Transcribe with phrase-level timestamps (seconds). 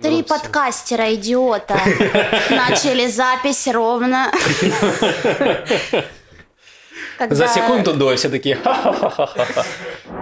[0.00, 1.74] Три подкастера идиота.
[2.50, 4.30] Начали запись ровно.
[7.30, 8.56] За секунду до все такие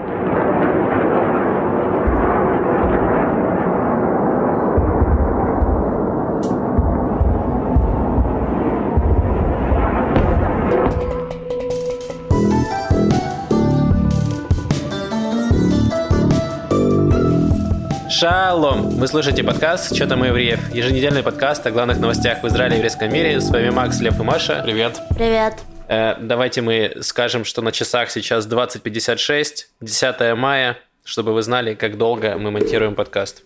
[18.19, 18.89] Шалом!
[18.97, 23.13] Вы слушаете подкаст «Что там евреев?» Еженедельный подкаст о главных новостях в Израиле и еврейском
[23.13, 23.39] мире.
[23.39, 24.63] С вами Макс, Лев и Маша.
[24.65, 24.99] Привет.
[25.15, 25.53] Привет.
[25.87, 31.99] Э, давайте мы скажем, что на часах сейчас 20.56, 10 мая, чтобы вы знали, как
[31.99, 33.43] долго мы монтируем подкаст.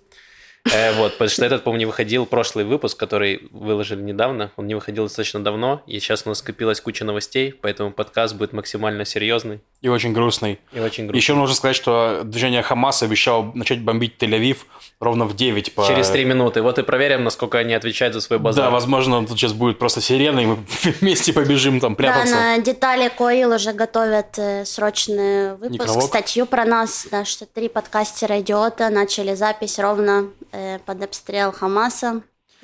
[0.73, 4.53] Э, вот, потому что этот, по-моему, не выходил прошлый выпуск, который выложили недавно.
[4.55, 8.53] Он не выходил достаточно давно, и сейчас у нас скопилась куча новостей, поэтому подкаст будет
[8.53, 9.63] максимально серьезный.
[9.83, 10.59] И очень грустный.
[10.73, 11.19] И очень грустный.
[11.19, 14.59] Еще нужно сказать, что движение Хамас обещало начать бомбить Тель-Авив
[15.01, 15.87] ровно в 9 по...
[15.87, 16.61] Через три минуты.
[16.61, 18.67] Вот и проверим, насколько они отвечают за свой базар.
[18.67, 20.59] Да, возможно, тут сейчас будет просто сирена, и мы
[21.01, 22.35] вместе побежим там прятаться.
[22.35, 26.05] Да, на детали Коил уже готовят э, срочный выпуск, Некролог.
[26.05, 32.21] статью про нас, да, что три подкастера идиота начали запись ровно э, под обстрел Хамаса.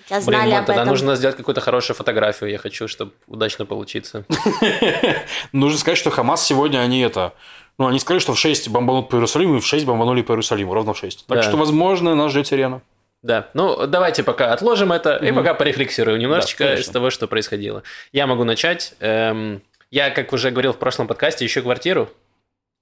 [0.09, 0.89] Хотя Блин, знали вот об тогда этом.
[0.93, 2.51] нужно сделать какую-то хорошую фотографию.
[2.51, 4.25] Я хочу, чтобы удачно получиться.
[5.53, 7.33] Нужно сказать, что Хамас сегодня они это...
[7.79, 10.73] Ну, они сказали, что в 6 бомбанут по Иерусалиму, и в 6 бомбанули по Иерусалиму,
[10.73, 11.27] ровно в 6.
[11.27, 11.43] Так Да.
[11.43, 12.81] что, возможно, нас ждет сирена.
[13.23, 16.89] Да, ну давайте пока отложим это и пока порефлексируем немножечко Да, конечно.
[16.91, 17.83] из того, что происходило.
[18.13, 18.95] Я могу начать.
[19.01, 22.09] Эм, я, как уже говорил в прошлом подкасте, ищу квартиру.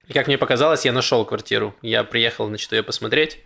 [0.07, 1.73] И как мне показалось, я нашел квартиру.
[1.81, 3.39] Я приехал, значит, ее посмотреть.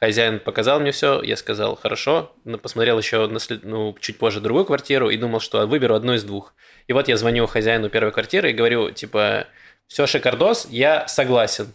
[0.00, 2.32] Хозяин показал мне все, я сказал, хорошо.
[2.44, 6.14] Но посмотрел еще на след- ну, чуть позже другую квартиру и думал, что выберу одну
[6.14, 6.54] из двух.
[6.88, 9.46] И вот я звоню хозяину первой квартиры и говорю, типа,
[9.86, 11.72] все шикардос, я согласен.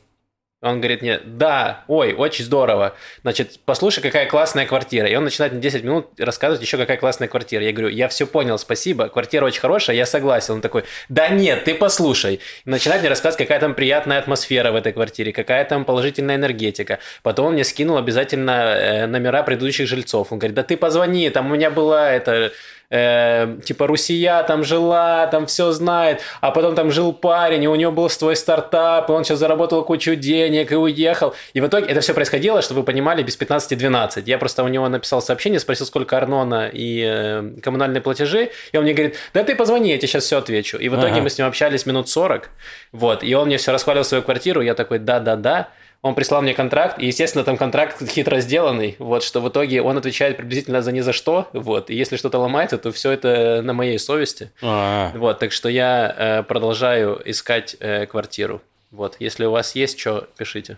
[0.61, 2.93] Он говорит мне, да, ой, очень здорово.
[3.21, 5.07] Значит, послушай, какая классная квартира.
[5.07, 7.63] И он начинает мне 10 минут рассказывать еще, какая классная квартира.
[7.63, 10.55] Я говорю, я все понял, спасибо, квартира очень хорошая, я согласен.
[10.55, 12.41] Он такой, да нет, ты послушай.
[12.65, 16.99] И начинает мне рассказывать, какая там приятная атмосфера в этой квартире, какая там положительная энергетика.
[17.23, 20.33] Потом он мне скинул обязательно э, номера предыдущих жильцов.
[20.33, 22.51] Он говорит, да ты позвони, там у меня была это
[22.89, 27.75] э, типа Русия там жила, там все знает, а потом там жил парень, и у
[27.75, 31.33] него был свой стартап, и он сейчас заработал кучу денег и уехал.
[31.53, 34.23] И в итоге это все происходило, чтобы вы понимали, без 15-12.
[34.25, 38.83] Я просто у него написал сообщение, спросил, сколько Арнона и э, коммунальные платежи, и он
[38.83, 40.77] мне говорит, да ты позвони, я тебе сейчас все отвечу.
[40.77, 41.21] И в итоге Ага.
[41.21, 42.49] мы с ним общались минут 40,
[42.91, 45.69] вот, и он мне все расхвалил свою квартиру, я такой, да-да-да,
[46.01, 49.97] он прислал мне контракт, и, естественно, там контракт хитро сделанный, вот, что в итоге он
[49.97, 53.73] отвечает приблизительно за ни за что, вот, и если что-то ломается, то все это на
[53.73, 58.61] моей совести, А, вот, так что я э, продолжаю искать э, квартиру,
[58.91, 60.77] вот, если у вас есть что, пишите.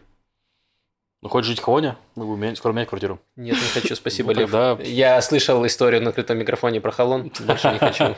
[1.21, 1.97] ну, хочешь жить в Холоне?
[2.15, 3.19] Могу менять- скоро менять квартиру.
[3.35, 4.79] Нет, не хочу, спасибо, Ну, Лев.
[4.83, 8.15] Я слышал историю на открытом микрофоне про Холон, больше не хочу.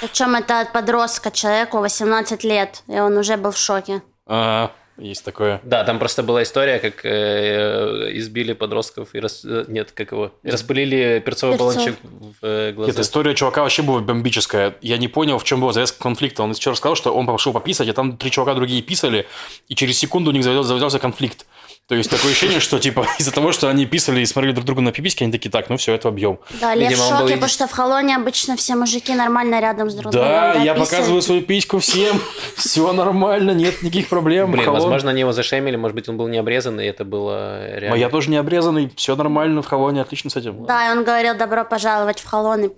[0.00, 4.02] Причем это от подростка человеку 18 лет, и он уже был в шоке.
[4.26, 5.60] А, есть такое.
[5.64, 9.44] Да, там просто была история, как э, избили подростков и рас...
[9.44, 11.74] э, нет, как его, и распылили перцовый Перцов.
[11.74, 12.92] баллончик в э, глаза.
[12.92, 14.74] Эта история чувака вообще была бомбическая.
[14.82, 16.42] Я не понял, в чем была завязка конфликта.
[16.42, 19.26] Он еще рассказал, что он пошел пописать, а там три чувака другие писали,
[19.68, 21.46] и через секунду у них завязался конфликт.
[21.90, 24.80] То есть такое ощущение, что типа из-за того, что они писали и смотрели друг другу
[24.80, 26.38] на пиписьки, они такие, так, ну все, это объем.
[26.60, 29.94] Да, Лев Видимо, в шоке, потому что в Холоне обычно все мужики нормально рядом с
[29.94, 30.30] друг другом.
[30.30, 32.20] Да, я показываю свою письку всем,
[32.56, 34.52] все нормально, нет никаких проблем.
[34.52, 34.82] Блин, Холон.
[34.82, 37.96] возможно, они его зашемили, может быть, он был не обрезанный, и это было реально.
[37.96, 40.66] А я тоже не обрезанный, все нормально в Холоне, отлично с этим.
[40.66, 42.68] Да, и он говорил, добро пожаловать в Холон, и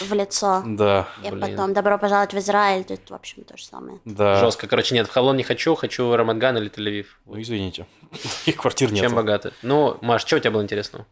[0.00, 0.62] в лицо.
[0.66, 1.40] Да, И Блин.
[1.40, 3.98] потом, добро пожаловать в Израиль, тут, в общем, то же самое.
[4.04, 4.36] да.
[4.40, 4.66] Жестко.
[4.66, 7.06] Короче, нет, в Холон не хочу, хочу Рамадган или Тель-Авив.
[7.26, 7.86] Ну, извините.
[8.44, 9.02] Таких квартир нет.
[9.02, 9.52] Чем богаты?
[9.62, 11.06] Ну, Маш, что у тебя было интересного?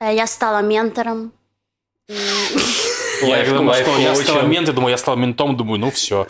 [0.00, 1.32] Э, Я стала ментором.
[3.26, 4.24] Я думал, что я лайф-коучем.
[4.24, 6.26] стал мент, я думаю, я стал ментом, думаю, ну все.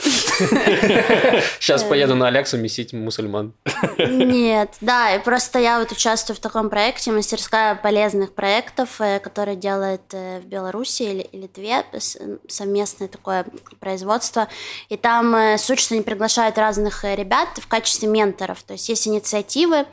[1.59, 3.53] Сейчас поеду на Аляксу месить мусульман.
[3.99, 9.57] Нет, да, и просто я вот участвую в таком проекте, мастерская полезных проектов, э, который
[9.57, 11.85] делает э, в Беларуси или, Литве
[12.49, 13.47] совместное такое
[13.81, 14.49] производство.
[14.89, 18.63] И там э, суть, что они приглашают разных ребят в качестве менторов.
[18.63, 19.87] То есть есть инициативы,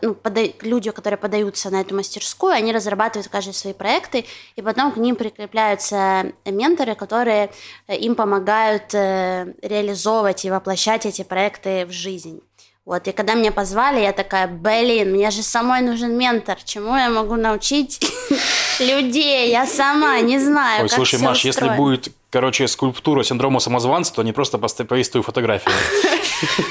[0.00, 4.24] ну, пода- люди, которые подаются на эту мастерскую, они разрабатывают каждый свои проекты,
[4.56, 7.50] и потом к ним прикрепляются менторы, которые
[7.88, 12.42] э, им помогают э, реализовывать и воплощать эти проекты в жизнь.
[12.84, 17.10] Вот, и когда меня позвали, я такая, блин, мне же самой нужен ментор, чему я
[17.10, 18.00] могу научить
[18.80, 21.76] людей, я сама не знаю, Ой, слушай, Маш, если устроено».
[21.76, 25.74] будет короче, скульптура синдрома самозванца, то они просто повесят твою фотографию.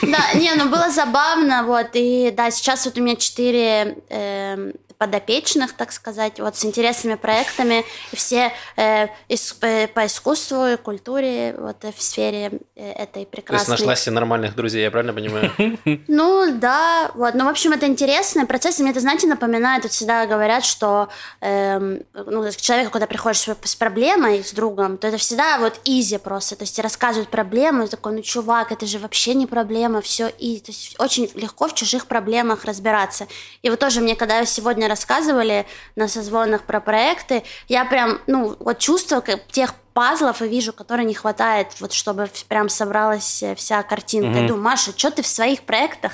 [0.02, 5.74] Да, не, ну было забавно, вот, и да, сейчас вот у меня четыре эм, подопечных,
[5.74, 7.84] так сказать, вот с интересными проектами,
[8.14, 13.20] все э, ис- э, по искусству и культуре, вот э, в сфере э, этой То
[13.22, 13.72] есть прекрасной.
[13.72, 15.52] нашла себе нормальных друзей, я правильно понимаю?
[16.08, 19.92] Ну, да, вот, ну, в общем, это интересный процесс, и мне это, знаете, напоминает, вот
[19.92, 21.10] всегда говорят, что,
[21.40, 26.20] эм, ну, к человеку, когда приходишь с проблемой, с другом, то это всегда вот изи
[26.20, 30.60] просто, то есть рассказывают проблему, такой, ну, чувак, это же вообще не проблема, все и,
[30.60, 33.26] то есть очень легко в чужих проблемах разбираться.
[33.64, 35.66] И вот тоже мне, когда сегодня рассказывали
[35.96, 41.06] на созвонах про проекты, я прям, ну, вот чувствую как тех пазлов и вижу, которые
[41.06, 44.40] не хватает, вот чтобы прям собралась э, вся картинка.
[44.40, 46.14] Я думаю, Маша, что ты в своих проектах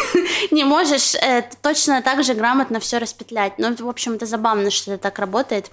[0.50, 3.54] не можешь э, точно так же грамотно все распетлять?
[3.58, 5.70] Ну, в общем, это забавно, что это так работает.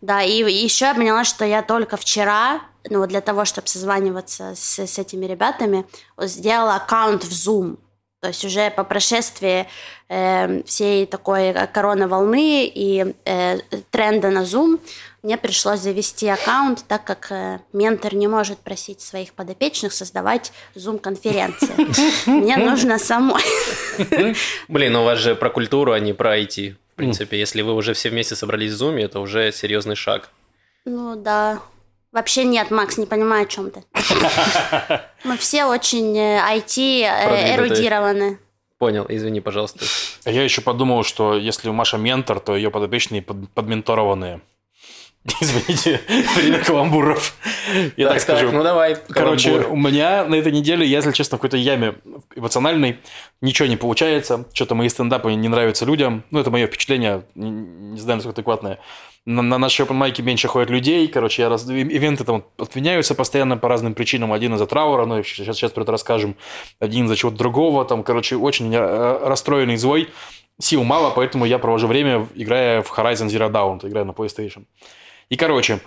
[0.00, 4.80] Да, и, еще я поняла, что я только вчера, ну, для того, чтобы созваниваться с,
[4.80, 5.86] с этими ребятами,
[6.18, 7.78] сделала аккаунт в Zoom.
[8.20, 9.66] То есть уже по прошествии
[10.08, 13.58] э, всей такой э, корона-волны и э,
[13.90, 14.78] тренда на Zoom
[15.22, 22.28] мне пришлось завести аккаунт, так как э, ментор не может просить своих подопечных создавать Zoom-конференции.
[22.30, 23.42] Мне нужно самой.
[24.68, 26.74] Блин, у вас же про культуру, а не про IT.
[26.92, 30.30] В принципе, если вы уже все вместе собрались в Zoom, это уже серьезный шаг.
[30.84, 31.60] Ну да.
[32.12, 33.84] Вообще нет, Макс, не понимаю, о чем ты.
[35.24, 38.38] Мы все очень э, IT э, эрудированы.
[38.78, 39.84] Понял, извини, пожалуйста.
[40.24, 44.40] А Я еще подумал, что если у Маша ментор, то ее подопечные под- подменторованные.
[45.40, 47.36] Извините, время каламбуров.
[47.96, 48.50] Я так скажу.
[48.50, 49.72] ну давай, Короче, каламбур.
[49.72, 51.94] у меня на этой неделе, я, если честно, в какой-то яме
[52.34, 52.98] эмоциональной,
[53.42, 58.00] ничего не получается, что-то мои стендапы не нравятся людям, ну, это мое впечатление, не, не
[58.00, 58.78] знаю, насколько адекватное.
[59.26, 63.58] На, на наши open майки меньше ходят людей, короче, я раз, ивенты там отменяются постоянно
[63.58, 66.36] по разным причинам, один из-за траура, ну, сейчас, сейчас про это расскажем,
[66.78, 70.08] один из-за чего-то другого, там, короче, очень э, расстроенный, злой,
[70.58, 74.64] сил мало, поэтому я провожу время, играя в Horizon Zero Dawn, играя на PlayStation.
[75.28, 75.80] И, короче,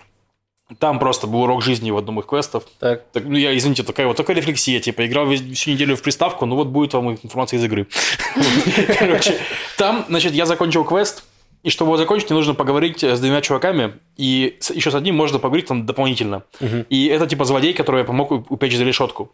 [0.79, 4.07] там просто был урок жизни в одном из квестов, Так, так, ну, я, извините, такая
[4.07, 7.63] вот такая рефлексия, типа, играл всю неделю в приставку, ну вот будет вам информация из
[7.63, 7.87] игры.
[8.99, 9.39] Короче,
[9.77, 11.25] там, значит, я закончил квест,
[11.63, 15.39] и чтобы его закончить, мне нужно поговорить с двумя чуваками, и еще с одним можно
[15.39, 16.43] поговорить там дополнительно.
[16.89, 19.31] И это, типа, злодей, который я помог упечь за решетку.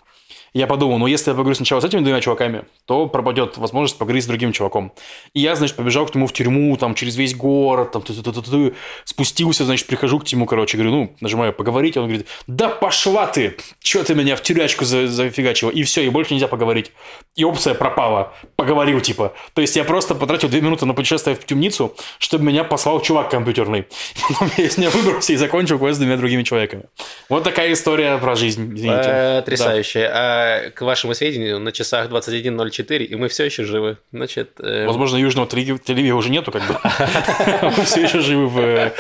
[0.54, 4.24] Я подумал, ну если я поговорю сначала с этими двумя чуваками, то пропадет возможность поговорить
[4.24, 4.92] с другим чуваком.
[5.34, 8.74] И я, значит, побежал к нему в тюрьму, там, через весь город, там, ту-ту-ту-ту-ту.
[9.06, 13.58] спустился, значит, прихожу к нему, короче, говорю, ну, нажимаю поговорить, он говорит, да пошла ты,
[13.84, 16.92] что ты меня в тюрячку за- зафигачила, и все, и больше нельзя поговорить.
[17.36, 19.34] И опция пропала, поговорил, типа.
[19.54, 23.30] То есть я просто потратил две минуты на путешествие в темницу, чтобы меня послал чувак
[23.30, 23.86] компьютерный.
[24.28, 26.84] Потом я из нее выбрался и закончил квест с двумя другими человеками.
[27.30, 29.02] Вот такая история про жизнь, извините.
[29.06, 30.10] Э, Потрясающе.
[30.40, 33.98] А к вашему сведению, на часах 21.04, и мы все еще живы.
[34.12, 36.78] Значит, э, Возможно, южного телевизора уже нету, как бы.
[37.78, 38.94] Мы все еще живы в, э,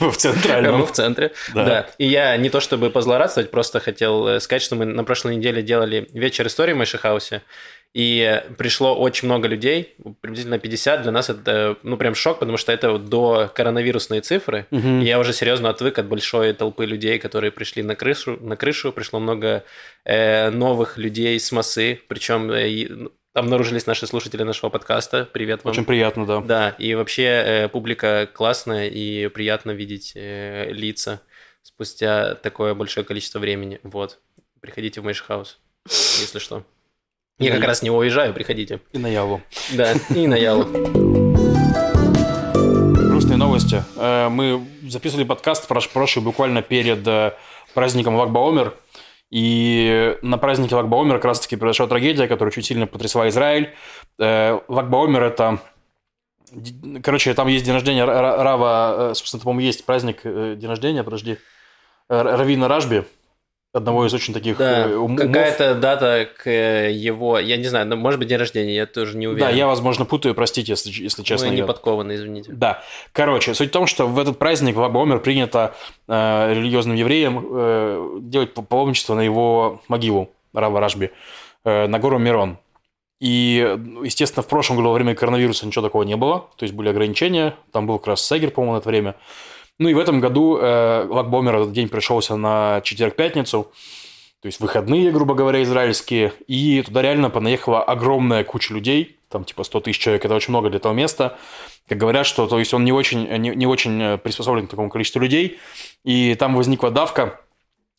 [0.00, 0.86] в мы центральном.
[0.86, 1.32] в центре.
[1.54, 1.64] Да.
[1.64, 1.86] Да.
[1.98, 5.62] И я не то чтобы позлорадствовать, просто хотел э, сказать, что мы на прошлой неделе
[5.62, 7.42] делали вечер истории в Мэшихаусе,
[7.94, 11.02] и пришло очень много людей, приблизительно 50.
[11.02, 14.66] Для нас это, ну, прям шок, потому что это вот до коронавирусные цифры.
[14.70, 18.38] И я уже серьезно отвык от большой толпы людей, которые пришли на крышу.
[18.40, 19.64] На крышу пришло много
[20.04, 25.28] э, новых людей с массы, причем э, ну, обнаружились наши слушатели нашего подкаста.
[25.30, 25.72] Привет вам.
[25.72, 26.40] Очень приятно, да.
[26.40, 31.20] Да, и вообще э, публика классная, и приятно видеть э, лица
[31.62, 33.80] спустя такое большое количество времени.
[33.82, 34.18] Вот.
[34.60, 36.64] Приходите в Мэйшхаус, если что.
[37.42, 38.80] Я как раз не уезжаю, приходите.
[38.92, 39.40] И на Ялу.
[39.72, 40.64] Да, и на Ялу.
[42.94, 43.82] Грустные новости.
[43.96, 47.32] Э, Мы записывали подкаст прош- прошлый буквально перед э,
[47.74, 48.74] праздником Лагбаомер.
[49.30, 53.70] И на празднике Лагбаомер как раз-таки произошла трагедия, которая чуть сильно потрясла Израиль.
[54.18, 55.58] Э, Лагбаомер– это...
[57.02, 59.12] Короче, там есть день рождения Ра- Ра- Рава...
[59.14, 61.38] Собственно, по-моему, есть праздник день рождения, подожди.
[62.08, 63.04] Равина Ражби,
[63.72, 65.18] одного из очень таких Да, э, умов.
[65.18, 69.26] какая-то дата к его, я не знаю, ну, может быть, день рождения, я тоже не
[69.26, 69.46] уверен.
[69.46, 71.48] Да, я, возможно, путаю, простите, если, если честно.
[71.48, 72.52] Мы не я- подкованы, извините.
[72.52, 72.82] Да.
[73.12, 75.74] Короче, суть в том, что в этот праздник в Лагбаомер принято
[76.06, 81.10] э, религиозным евреям э, делать паломничество на его могилу, Рава Рашби,
[81.64, 82.58] э, на гору Мирон.
[83.20, 86.88] И, естественно, в прошлом году во время коронавируса ничего такого не было, то есть были
[86.88, 89.14] ограничения, там был как раз Сегер, по-моему, на это время.
[89.78, 93.72] Ну и в этом году э, Лагбаомер этот день пришелся на четверг-пятницу,
[94.40, 99.64] то есть выходные, грубо говоря, израильские, и туда реально понаехала огромная куча людей, там типа
[99.64, 101.38] 100 тысяч человек, это очень много для этого места.
[101.88, 104.90] Как говорят, что то есть он не очень, не, не очень э, приспособлен к такому
[104.90, 105.58] количеству людей,
[106.04, 107.40] и там возникла давка,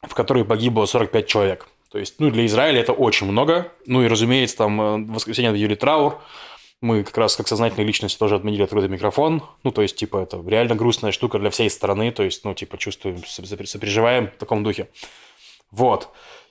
[0.02, 1.68] в которой погибло 45 человек.
[1.94, 3.72] То есть, ну, для Израиля это очень много.
[3.86, 6.20] Ну, и, разумеется, там э, в воскресенье объявили траур.
[6.84, 9.42] Мы как раз как сознательные личности тоже отменили открытый микрофон.
[9.64, 12.12] Ну, то есть, типа, это реально грустная штука для всей страны.
[12.12, 14.90] То есть, ну, типа, чувствуем, сопереживаем в таком духе.
[15.72, 16.10] Вот.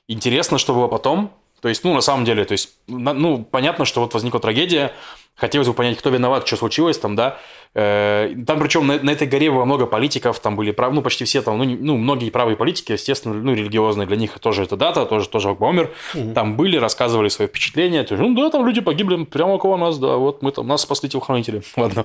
[0.08, 1.34] Интересно, что было потом.
[1.62, 4.92] То есть, ну, на самом деле, то есть, ну, понятно, что вот возникла трагедия,
[5.36, 7.38] хотелось бы понять, кто виноват, что случилось там, да.
[7.74, 11.24] Э, там, причем, на, на этой горе было много политиков, там были, прав, ну, почти
[11.24, 15.06] все там, ну, ну, многие правые политики, естественно, ну, религиозные, для них тоже это дата,
[15.06, 15.92] тоже, тоже умер.
[16.14, 16.34] Угу.
[16.34, 19.98] Там были, рассказывали свои впечатления, то есть, ну, да, там люди погибли прямо около нас,
[19.98, 22.04] да, вот мы там, нас спасли телохранители, ладно.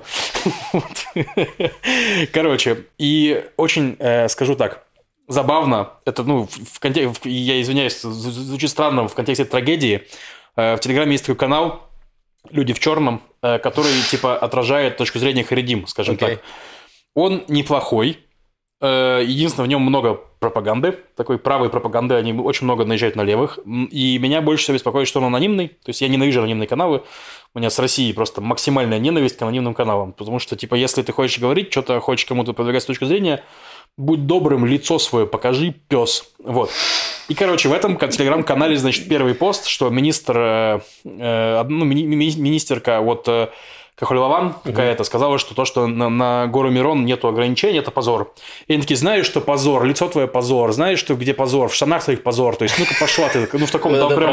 [2.32, 4.84] Короче, и очень, э, скажу так,
[5.28, 10.06] забавно, это, ну, в контексте, я извиняюсь, звучит странно в контексте трагедии.
[10.56, 11.88] Э, в Телеграме есть такой канал
[12.50, 16.18] «Люди в черном», э, который, типа, отражает точку зрения Харидим, скажем okay.
[16.18, 16.40] так.
[17.14, 18.18] Он неплохой,
[18.80, 23.58] э, единственное, в нем много пропаганды, такой правой пропаганды, они очень много наезжают на левых,
[23.66, 27.02] и меня больше всего беспокоит, что он анонимный, то есть я ненавижу анонимные каналы,
[27.54, 31.12] у меня с Россией просто максимальная ненависть к анонимным каналам, потому что, типа, если ты
[31.12, 33.42] хочешь говорить, что-то хочешь кому-то продвигать с точки зрения,
[33.98, 36.24] будь добрым, лицо свое покажи, пес.
[36.42, 36.70] Вот.
[37.28, 43.00] И, короче, в этом телеграм-канале, значит, первый пост, что министр, э, э, ну, мини, министерка
[43.02, 43.28] вот
[43.98, 48.32] Кахулеван какая-то сказала, что то, что на, на гору Мирон нету ограничений, это позор.
[48.68, 52.04] И они такие, знаешь, что позор, лицо твое позор, знаешь, что где позор, в штанах
[52.04, 54.28] твоих позор, то есть, ну-ка пошла ты, ну в таком, там прям,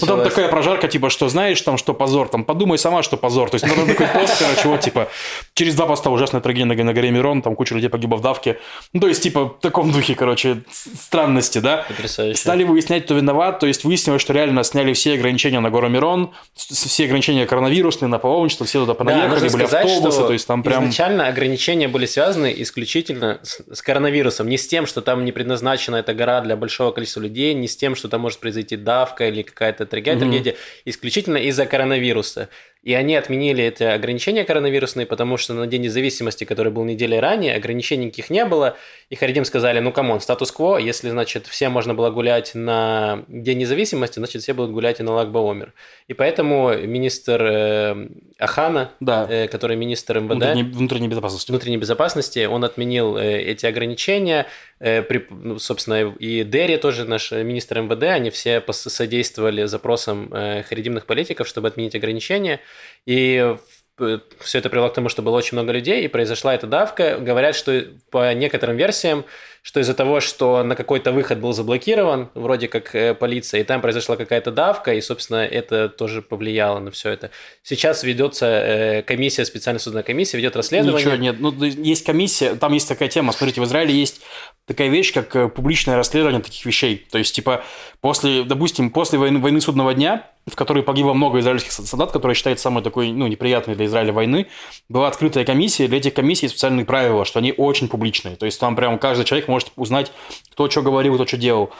[0.00, 3.50] ну, там такая прожарка, типа, что знаешь, там, что позор, там, подумай сама, что позор,
[3.50, 5.08] то есть, ну, такой пост, короче, вот, типа,
[5.54, 8.60] через два поста ужасная трагедия на, на горе Мирон, там куча людей погибло в давке,
[8.92, 11.84] ну, то есть, типа, в таком духе, короче, странности, да.
[11.88, 12.38] Потрясающе.
[12.38, 16.30] Стали выяснять, кто виноват, то есть, выяснилось, что реально сняли все ограничения на гору Мирон,
[16.54, 20.62] все ограничения коронавирусные, на паломничество, все туда понаехали, да, были сказать, автобусы, то есть там
[20.62, 20.84] прям...
[20.84, 25.96] Изначально ограничения были связаны исключительно с, с коронавирусом, не с тем, что там не предназначена
[25.96, 29.42] эта гора для большого количества людей, не с тем, что там может произойти давка или
[29.42, 30.32] какая-то трагедия, угу.
[30.32, 32.48] трагедия исключительно из-за коронавируса.
[32.82, 37.56] И они отменили эти ограничения коронавирусные, потому что на День независимости, который был неделей ранее,
[37.56, 38.76] ограничений никаких не было.
[39.10, 43.58] И Харедим сказали, ну come on, статус-кво, если, значит, все можно было гулять на День
[43.58, 45.74] независимости, значит, все будут гулять и на Лагбаомер.
[46.06, 48.08] И поэтому министр э,
[48.38, 49.26] Ахана, да.
[49.28, 50.34] э, который министр МВД...
[50.34, 51.50] Внутренней, внутренней безопасности.
[51.50, 54.46] Внутренней безопасности, он отменил э, эти ограничения.
[54.80, 61.06] Э, ну, собственно, и Дерри тоже, наш министр МВД, они все содействовали запросам э, харедимных
[61.06, 62.60] политиков, чтобы отменить ограничения.
[63.06, 63.56] И
[64.40, 67.18] все это привело к тому, что было очень много людей, и произошла эта давка.
[67.18, 69.24] Говорят, что по некоторым версиям
[69.68, 73.82] что из-за того, что на какой-то выход был заблокирован, вроде как э, полиция, и там
[73.82, 77.30] произошла какая-то давка, и, собственно, это тоже повлияло на все это.
[77.62, 80.98] Сейчас ведется э, комиссия, специальная судная комиссия, ведет расследование.
[80.98, 84.22] Ничего нет, ну, есть комиссия, там есть такая тема, смотрите, в Израиле есть
[84.68, 87.06] такая вещь, как э, публичное расследование таких вещей.
[87.10, 87.64] То есть, типа,
[88.00, 92.64] после, допустим, после войны, войны судного дня, в которой погибло много израильских солдат, которая считается
[92.64, 94.46] самой такой, ну, неприятной для Израиля войны,
[94.88, 98.36] была открытая комиссия, для этих комиссий специальные правила, что они очень публичные.
[98.36, 100.12] То есть, там прям каждый человек может узнать,
[100.50, 101.70] кто что говорил, кто что делал.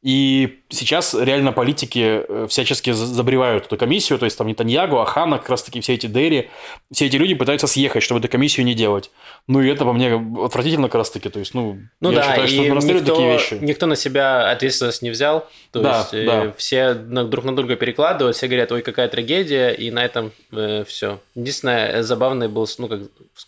[0.00, 5.50] И сейчас реально политики э, всячески забревают эту комиссию, то есть там Нетаньягу, Ахана, как
[5.50, 6.50] раз таки все эти Дерри,
[6.92, 9.10] все эти люди пытаются съехать, чтобы эту комиссию не делать.
[9.48, 10.14] Ну и это по мне
[10.44, 13.58] отвратительно как раз таки, то есть, ну, ну я да, считаю, что никто, такие вещи.
[13.60, 16.52] Никто на себя ответственность не взял, то да, есть э, да.
[16.56, 21.18] все друг на друга перекладывают, все говорят, ой, какая трагедия, и на этом э, все.
[21.34, 23.00] Единственное, забавный был, ну как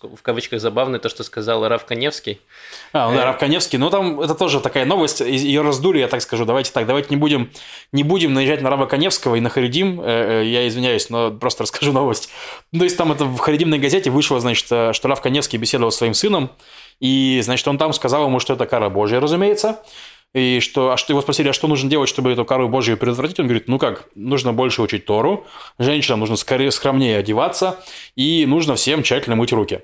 [0.02, 2.40] в кавычках забавный, то, что сказал Раф Коневский.
[2.92, 6.08] А, ну да, э, Раф Коневский, ну там это тоже такая новость, ее раздули, я
[6.08, 7.50] так скажу, давайте так, давайте не будем,
[7.92, 11.64] не будем наезжать на Рава Коневского и на Харидим, э, э, я извиняюсь, но просто
[11.64, 12.30] расскажу новость.
[12.72, 15.90] Ну, то есть там это в Харидимной газете вышло, значит, э, что Рав Коневский беседовал
[15.90, 16.50] со своим сыном,
[17.00, 19.80] и, значит, он там сказал ему, что это кара Божья, разумеется,
[20.32, 23.40] и что, а что его спросили, а что нужно делать, чтобы эту кару Божью предотвратить?
[23.40, 25.44] Он говорит, ну как, нужно больше учить Тору,
[25.78, 27.80] женщинам нужно скорее скромнее одеваться,
[28.14, 29.80] и нужно всем тщательно мыть руки.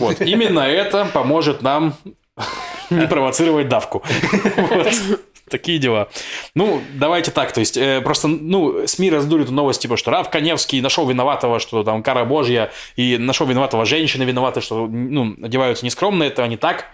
[0.00, 1.94] Вот, именно это поможет нам
[2.90, 4.02] не провоцировать давку.
[5.48, 6.08] Такие дела.
[6.54, 10.30] Ну, давайте так, то есть, э, просто, ну, СМИ раздули эту новость, типа, что Рав
[10.30, 15.84] Коневский нашел виноватого, что там кара божья, и нашел виноватого женщины виноваты, что, ну, одеваются
[15.84, 16.86] нескромно, это не так.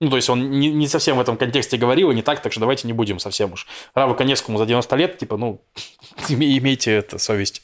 [0.00, 2.52] Ну, то есть, он не, не совсем в этом контексте говорил, и не так, так
[2.52, 3.66] что давайте не будем совсем уж.
[3.94, 5.60] Раву Коневскому за 90 лет, типа, ну,
[6.28, 7.62] имейте это совесть.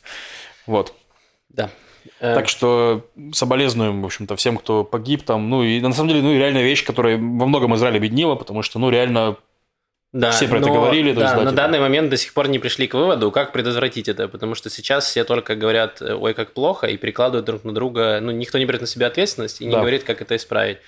[0.66, 0.92] Вот.
[1.48, 1.70] Да.
[2.18, 5.50] Так что соболезнуем, в общем-то, всем, кто погиб там.
[5.50, 8.62] Ну, и на самом деле, ну, и реальная вещь, которая во многом Израиль объединила, потому
[8.62, 9.36] что, ну, реально
[10.20, 11.12] да, все про но, это говорили.
[11.12, 11.56] Да, есть, да, на типа...
[11.56, 15.06] данный момент до сих пор не пришли к выводу, как предотвратить это, потому что сейчас
[15.06, 18.80] все только говорят, ой, как плохо, и перекладывают друг на друга, ну, никто не берет
[18.80, 19.80] на себя ответственность и не да.
[19.80, 20.78] говорит, как это исправить.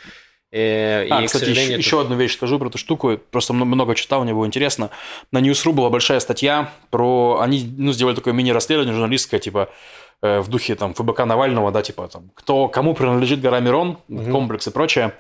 [0.50, 3.18] Э, А, и, к кстати, сожалению, еще, это- еще одну вещь скажу про эту штуку.
[3.30, 4.88] Просто мно- много читал, мне было интересно.
[5.30, 7.38] На Newsru была большая статья про...
[7.42, 9.68] Они ну, сделали такое мини-расследование журналистское, типа
[10.22, 14.32] э, в духе там ФБК Навального, да, типа там, кто, кому принадлежит гора Мирон, Мгм.
[14.32, 15.12] комплекс и прочее.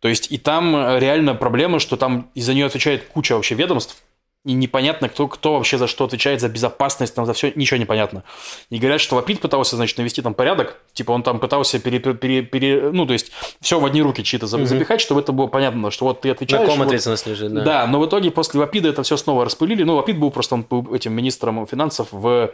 [0.00, 4.02] То есть, и там э, реально проблема, что там из-за нее отвечает куча вообще ведомств,
[4.44, 7.84] и непонятно, кто, кто вообще за что отвечает, за безопасность, там, за все, ничего не
[7.84, 8.22] понятно.
[8.70, 12.42] И говорят, что Вапит пытался, значит, навести там порядок, типа он там пытался пере, пере-
[12.42, 16.04] пере- ну, то есть, все в одни руки чьи-то запихать, чтобы это было понятно, что
[16.06, 16.66] вот ты На отвечаешь.
[16.68, 17.64] ком вот- ответственность лежит, да.
[17.64, 17.86] да.
[17.88, 19.82] но в итоге после Вапида это все снова распылили.
[19.82, 22.52] Ну, Вапид был просто он был этим министром финансов в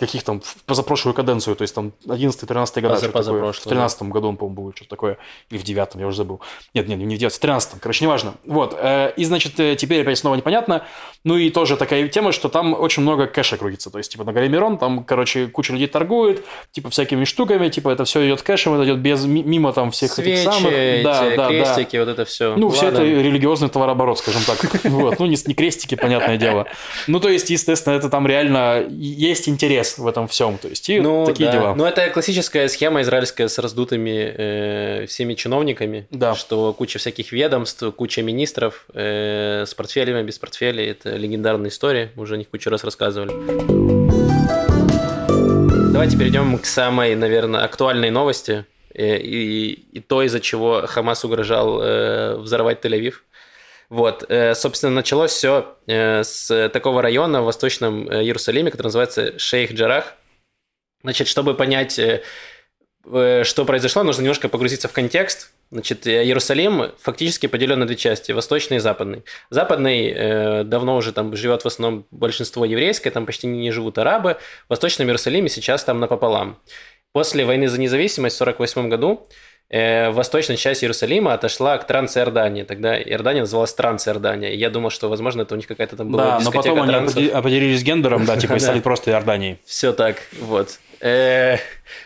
[0.00, 2.94] каких там, позапрошлую каденцию, то есть там 11-13 года.
[2.94, 5.18] Позапрошлую, В 13 году он, по-моему, был, что-то такое.
[5.50, 6.40] Или в 9 я уже забыл.
[6.74, 8.34] Нет, нет, не в 9 в 13 короче, неважно.
[8.46, 8.76] Вот.
[8.80, 10.84] э, И, значит, э, теперь опять снова непонятно.
[11.22, 13.90] Ну и тоже такая тема, что там очень много кэша крутится.
[13.90, 17.90] То есть, типа, на горе Мирон, там, короче, куча людей торгует, типа, всякими штуками, типа,
[17.90, 20.72] это все идет кэшем, это идет без, ми- мимо там всех этих Свечи, самых.
[20.72, 22.56] эти крестики, вот это все.
[22.56, 24.58] Ну, все это религиозный товарооборот, скажем так.
[24.90, 25.18] Вот.
[25.18, 26.66] Ну, не крестики, понятное дело.
[27.06, 30.58] Ну, то есть, естественно, это там реально есть интерес в этом всем.
[30.58, 31.52] То есть, и Ну, такие да.
[31.52, 31.74] дела.
[31.74, 36.34] Ну, это классическая схема израильская с раздутыми э, всеми чиновниками, Да.
[36.34, 40.90] что куча всяких ведомств, куча министров э, с портфелями, без портфелей.
[40.90, 43.30] Это легендарная история, уже о них кучу раз рассказывали.
[45.92, 51.80] Давайте перейдем к самой, наверное, актуальной новости э, и, и то, из-за чего Хамас угрожал
[51.82, 53.14] э, взорвать Тель-Авив.
[53.90, 60.04] Вот, э, собственно, началось все с такого района в Восточном э, Иерусалиме, который называется Шейх-Джарах.
[61.02, 62.22] Значит, чтобы понять, э,
[63.06, 65.52] э, что произошло, нужно немножко погрузиться в контекст.
[65.72, 69.24] Значит, э, Иерусалим фактически поделен на две части, восточный и западный.
[69.50, 74.38] Западный э, давно уже там живет в основном большинство еврейское, там почти не живут арабы.
[74.66, 76.58] В Восточном Иерусалиме сейчас там напополам.
[77.12, 79.32] После войны за независимость в 1948 году э,
[79.72, 82.64] восточная часть Иерусалима отошла к Трансиордании.
[82.64, 84.50] Тогда Иордания называлась Трансиордания.
[84.52, 87.16] Я думал, что, возможно, это у них какая-то там была Да, но потом они трансов.
[87.16, 89.58] определи- определились гендером, да, типа и стали просто Иорданией.
[89.64, 90.78] Все так, вот.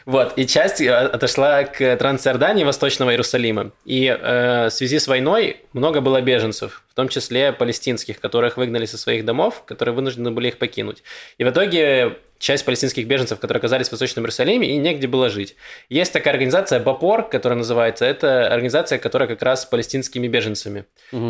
[0.06, 3.72] Вот, и часть э, отошла к Трансиордании Восточного Иерусалима.
[3.84, 8.86] И э, в связи с войной много было беженцев, в том числе палестинских, которых выгнали
[8.86, 11.02] со своих домов, которые вынуждены были их покинуть.
[11.38, 15.56] И в итоге часть палестинских беженцев, которые оказались в Восточном Иерусалиме, и негде было жить.
[15.88, 20.84] Есть такая организация БАПОР, которая называется, это организация, которая как раз с палестинскими беженцами.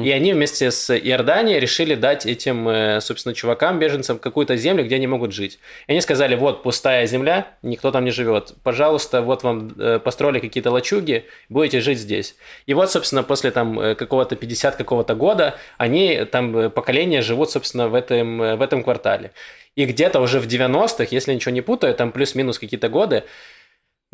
[0.04, 4.96] И они вместе с Иорданией решили дать этим, э, собственно, чувакам, беженцам, какую-то землю, где
[4.96, 5.60] они могут жить.
[5.86, 8.43] И они сказали, вот пустая земля, никто там не живет.
[8.62, 12.36] Пожалуйста, вот вам э, построили какие-то лачуги, будете жить здесь.
[12.66, 17.50] И вот, собственно, после там э, какого-то 50 какого-то года, они там э, поколения живут,
[17.50, 19.32] собственно, в этом, в этом квартале.
[19.76, 23.24] И где-то уже в 90-х, если ничего не путаю, там плюс-минус какие-то годы,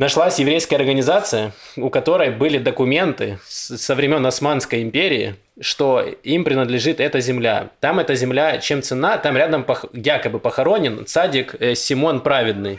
[0.01, 7.21] Нашлась еврейская организация, у которой были документы со времен Османской империи, что им принадлежит эта
[7.21, 7.69] земля.
[7.81, 12.79] Там эта земля, чем цена, там рядом пох- якобы похоронен цадик Симон Праведный.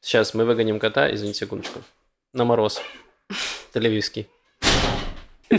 [0.00, 1.80] Сейчас мы выгоним кота, извините секундочку,
[2.32, 2.80] на мороз.
[3.74, 4.26] Тель-Авивский.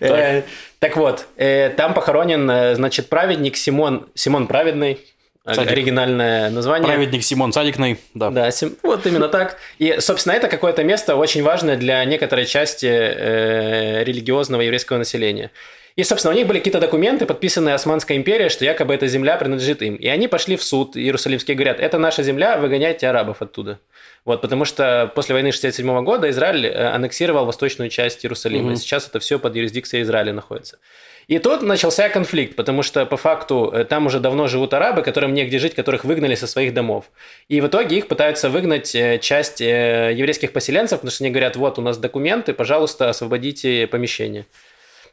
[0.00, 0.42] Э,
[0.78, 5.00] Так вот, э, там похоронен, э, значит, праведник Симон, Симон Праведный,
[5.44, 5.72] Цадик.
[5.72, 6.86] оригинальное название.
[6.86, 8.30] Праведник Симон Садикный, да.
[8.30, 9.56] Да, сим- вот именно так.
[9.78, 15.50] И, собственно, это какое-то место очень важное для некоторой части э, религиозного еврейского населения.
[15.98, 19.82] И, собственно, у них были какие-то документы, подписанные Османской империей, что якобы эта земля принадлежит
[19.82, 19.96] им.
[19.96, 23.80] И они пошли в суд иерусалимский и говорят, это наша земля, выгоняйте арабов оттуда.
[24.24, 28.74] Вот, потому что после войны 67 года Израиль э, аннексировал восточную часть Иерусалима.
[28.74, 30.78] И сейчас это все под юрисдикцией Израиля находится.
[31.26, 35.34] И тут начался конфликт, потому что по факту э, там уже давно живут арабы, которым
[35.34, 37.06] негде жить, которых выгнали со своих домов.
[37.48, 41.76] И в итоге их пытаются выгнать э, часть еврейских поселенцев, потому что они говорят, вот
[41.80, 44.46] у нас документы, пожалуйста, освободите помещение.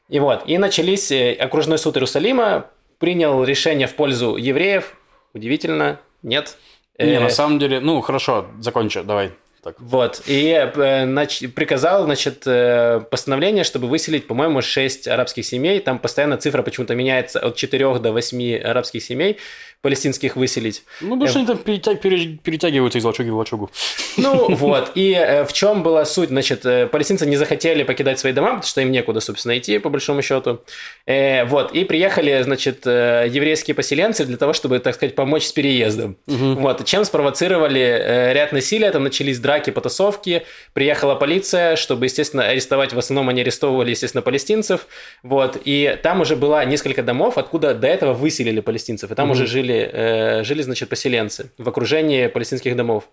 [0.10, 2.68] И вот, и начались, э, окружной суд Иерусалима
[3.00, 4.96] принял решение в пользу евреев.
[5.34, 6.58] Удивительно, нет.
[6.98, 9.32] Не, Э, на самом деле, ну, хорошо, закончу, давай.
[9.65, 9.75] Так.
[9.80, 15.80] вот, и э, нач- приказал, значит, э, постановление, чтобы выселить, по-моему, 6 арабских семей.
[15.80, 19.38] Там постоянно цифра почему-то меняется от 4 до 8 арабских семей
[19.82, 20.84] палестинских выселить.
[21.01, 23.69] Ну, потому что они там перетя- пере- перетягиваются из лачуги в лачугу.
[24.17, 26.30] Ну вот, и э, в чем была суть?
[26.30, 29.89] Значит, э, палестинцы не захотели покидать свои дома, потому что им некуда, собственно, идти, по
[29.89, 30.62] большому счету.
[31.06, 35.51] Э, вот, и приехали, значит, э, еврейские поселенцы для того, чтобы, так сказать, помочь с
[35.51, 36.17] переездом.
[36.25, 42.94] Вот, чем спровоцировали э, ряд насилия, там начались драки, потасовки, приехала полиция, чтобы, естественно, арестовать,
[42.94, 44.88] в основном они арестовывали, естественно, палестинцев,
[45.24, 49.48] вот, и там уже было несколько домов, откуда до этого выселили палестинцев, и там уже
[49.48, 53.06] жили, э, жили, значит, поселенцы в окружении палестинских домов.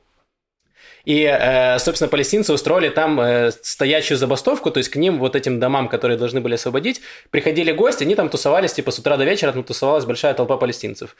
[1.04, 5.58] И, э, собственно, палестинцы устроили там э, стоячую забастовку, то есть к ним, вот этим
[5.58, 7.00] домам, которые должны были освободить,
[7.30, 11.16] приходили гости, они там тусовались, типа с утра до вечера там тусовалась большая толпа палестинцев.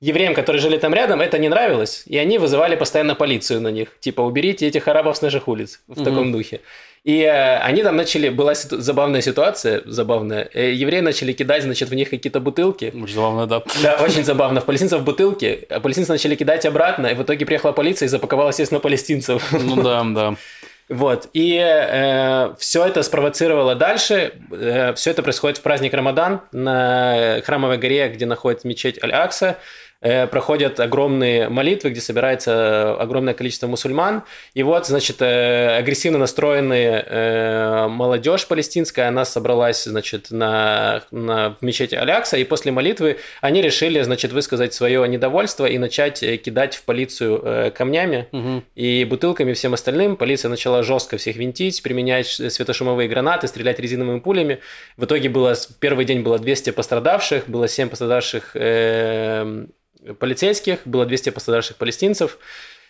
[0.00, 3.88] Евреям, которые жили там рядом, это не нравилось, и они вызывали постоянно полицию на них.
[3.98, 6.04] Типа, уберите этих арабов с наших улиц в угу.
[6.04, 6.60] таком духе.
[7.02, 10.48] И э, они там начали, была ситу- забавная ситуация, забавная.
[10.54, 12.92] Э, евреи начали кидать, значит, в них какие-то бутылки.
[12.94, 13.62] Очень забавно, да.
[13.82, 14.60] Да, очень забавно.
[14.60, 18.48] В палестинцев бутылки, а палестинцы начали кидать обратно, и в итоге приехала полиция и запаковала,
[18.48, 19.52] естественно, палестинцев.
[19.52, 20.34] Ну да, да.
[20.88, 21.28] Вот.
[21.34, 24.32] И э, все это спровоцировало дальше.
[24.50, 29.58] Э, все это происходит в праздник Рамадан на Храмовой горе, где находится мечеть Аль-Акса.
[30.00, 34.22] Э, проходят огромные молитвы, где собирается огромное количество мусульман.
[34.54, 41.62] И вот, значит, э, агрессивно настроенная э, молодежь палестинская, она собралась, значит, на, на, в
[41.62, 46.84] мечети Алякса, и после молитвы они решили, значит, высказать свое недовольство и начать кидать в
[46.84, 48.62] полицию камнями угу.
[48.76, 50.16] и бутылками всем остальным.
[50.16, 54.60] Полиция начала жестко всех винтить, применять светошумовые гранаты, стрелять резиновыми пулями.
[54.96, 58.54] В итоге было, в первый день было 200 пострадавших, было 7 пострадавших
[60.18, 62.38] полицейских, было 200 пострадавших палестинцев.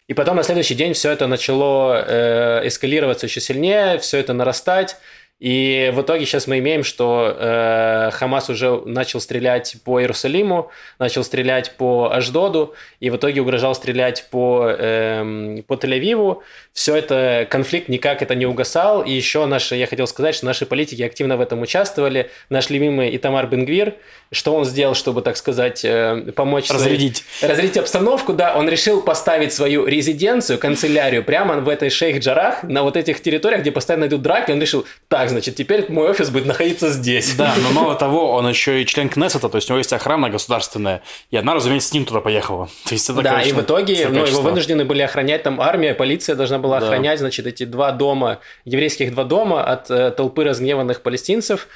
[0.09, 4.97] И потом на следующий день все это начало э, эскалироваться еще сильнее, все это нарастать.
[5.41, 11.23] И в итоге сейчас мы имеем, что э, Хамас уже начал стрелять по Иерусалиму, начал
[11.23, 16.39] стрелять по Аждоду, и в итоге угрожал стрелять по, э, по Тель-Авиву.
[16.73, 19.03] Все это, конфликт никак это не угасал.
[19.03, 22.31] И еще наши, я хотел сказать, что наши политики активно в этом участвовали.
[22.51, 23.95] Наш любимый Итамар Бенгвир,
[24.33, 26.69] что он сделал, чтобы, так сказать, э, помочь...
[26.69, 27.25] Разрядить.
[27.39, 28.57] Своей, разрядить обстановку, да.
[28.57, 33.71] Он решил поставить свою резиденцию, канцелярию прямо в этой Шейх-Джарах, на вот этих территориях, где
[33.71, 34.51] постоянно идут драки.
[34.51, 37.35] Он решил, так, так, значит, теперь мой офис будет находиться здесь.
[37.35, 40.31] Да, но мало того, он еще и член Кнессета, то есть у него есть охрана
[40.31, 42.69] государственная, и одна, разумеется, с ним туда поехала.
[42.85, 45.95] То есть это, да, конечно, и в итоге ну, его вынуждены были охранять там армия,
[45.95, 47.25] полиция должна была охранять, да.
[47.25, 51.69] значит, эти два дома, еврейских два дома от э, толпы разгневанных палестинцев.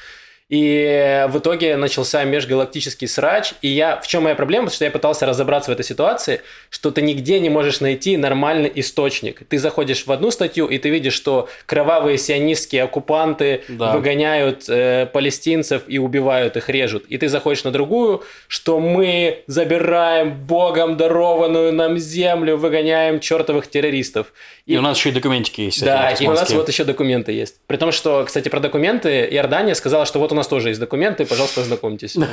[0.49, 3.55] И в итоге начался межгалактический срач.
[3.63, 4.67] И я, в чем моя проблема?
[4.67, 8.71] Потому что я пытался разобраться в этой ситуации, что ты нигде не можешь найти нормальный
[8.75, 9.43] источник.
[9.49, 13.93] Ты заходишь в одну статью, и ты видишь, что кровавые сионистские оккупанты да.
[13.93, 17.05] выгоняют э, палестинцев и убивают их, режут.
[17.07, 24.33] И ты заходишь на другую, что мы забираем Богом дарованную нам землю, выгоняем чертовых террористов.
[24.67, 25.85] И, и у нас еще и документики есть.
[25.85, 27.57] Да, и у нас вот еще документы есть.
[27.67, 31.25] При том, что, кстати, про документы Иордания сказала, что вот у нас тоже есть документы,
[31.25, 32.17] пожалуйста, ознакомьтесь.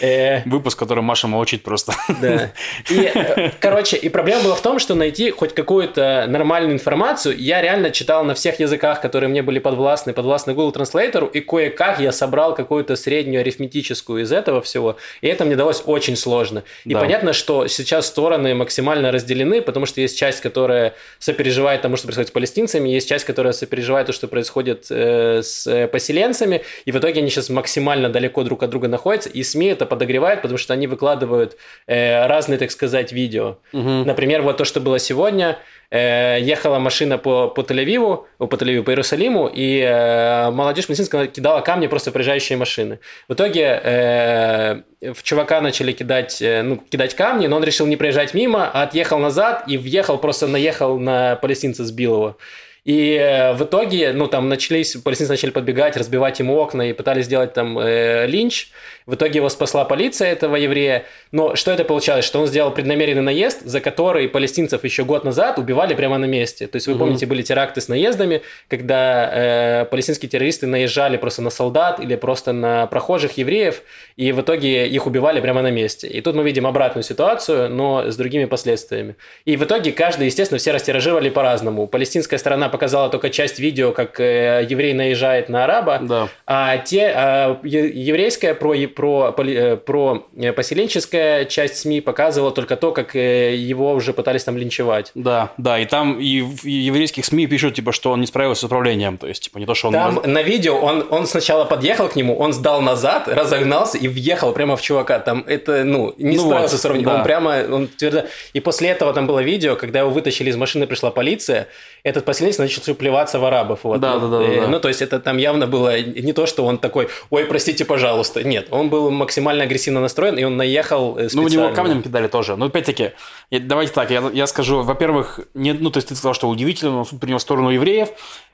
[0.00, 1.94] Э, Выпуск, который Маша молчит просто.
[2.20, 2.50] Да.
[2.90, 7.62] И, э, короче, и проблема была в том, что найти хоть какую-то нормальную информацию, я
[7.62, 12.12] реально читал на всех языках, которые мне были подвластны, подвластны Google Translator, и кое-как я
[12.12, 16.64] собрал какую-то среднюю арифметическую из этого всего, и это мне далось очень сложно.
[16.84, 22.06] И понятно, что сейчас стороны максимально разделены, потому что есть часть, которая сопереживает тому, что
[22.06, 26.96] происходит с палестинцами, есть часть, которая сопереживает то, что происходит э, с поселенцами, и в
[27.04, 30.72] итоге они сейчас максимально далеко друг от друга находятся, и СМИ это подогревает, потому что
[30.72, 33.58] они выкладывают э, разные, так сказать, видео.
[33.72, 34.04] Угу.
[34.04, 35.58] Например, вот то, что было сегодня,
[35.90, 41.60] э, ехала машина по, по Тель-Авиву, по Тель-Авиву, по Иерусалиму, и э, молодежь палестинская кидала
[41.60, 42.98] камни просто в проезжающие машины.
[43.28, 47.96] В итоге э, в чувака начали кидать, э, ну, кидать камни, но он решил не
[47.96, 52.38] проезжать мимо, а отъехал назад и въехал, просто наехал на палестинца, сбил его.
[52.84, 57.24] И э, в итоге, ну, там начались, палестинцы начали подбегать, разбивать ему окна и пытались
[57.24, 58.68] сделать там э, линч.
[59.06, 61.04] В итоге его спасла полиция этого еврея.
[61.32, 62.26] Но что это получалось?
[62.26, 66.66] Что он сделал преднамеренный наезд, за который палестинцев еще год назад убивали прямо на месте.
[66.66, 71.40] То есть, вы mm помните, были теракты с наездами, когда э, палестинские террористы наезжали просто
[71.40, 73.82] на солдат или просто на прохожих евреев,
[74.16, 76.06] и в итоге их убивали прямо на месте.
[76.06, 79.16] И тут мы видим обратную ситуацию, но с другими последствиями.
[79.46, 81.86] И в итоге каждый, естественно, все растиражировали по-разному.
[81.86, 86.28] Палестинская сторона показала только часть видео, как э, еврей наезжает на араба, да.
[86.44, 93.14] а те, э, еврейская про про, э, про поселенческая часть СМИ показывала только то, как
[93.14, 95.12] его уже пытались там линчевать.
[95.14, 98.64] Да, да, и там и в еврейских СМИ пишут, типа, что он не справился с
[98.64, 99.94] управлением, то есть, типа, не то, что он...
[99.94, 104.52] Там на видео он, он сначала подъехал к нему, он сдал назад, разогнался и въехал
[104.52, 105.20] прямо в чувака.
[105.20, 107.12] Там это, ну, не ну справился вот, с уравнением.
[107.12, 107.18] Да.
[107.18, 108.24] Он прямо, он твердо...
[108.52, 111.68] И после этого там было видео, когда его вытащили из машины, пришла полиция,
[112.02, 113.80] этот поселенец начал плеваться в арабов.
[113.82, 114.00] Вот.
[114.00, 114.68] Да, да, да, да.
[114.68, 118.42] Ну, то есть, это там явно было не то, что он такой, ой, простите, пожалуйста.
[118.42, 121.30] Нет, он был максимально агрессивно настроен, и он наехал специально.
[121.34, 122.56] Ну, у него камнем кидали тоже.
[122.56, 123.12] Ну, опять-таки,
[123.50, 127.04] давайте так, я, я скажу, во-первых, не, ну, то есть, ты сказал, что удивительно, но
[127.04, 128.08] суд принял сторону евреев.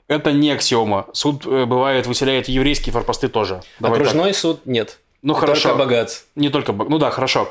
[0.07, 1.07] Это не аксиома.
[1.13, 3.61] Суд, э, бывает, выселяет еврейские форпосты тоже.
[3.79, 4.35] Давай Окружной так.
[4.35, 4.97] суд нет.
[5.21, 5.69] Ну, хорошо.
[5.69, 6.23] Только богат.
[6.35, 6.89] Не только богат.
[6.89, 7.47] Ну да, хорошо.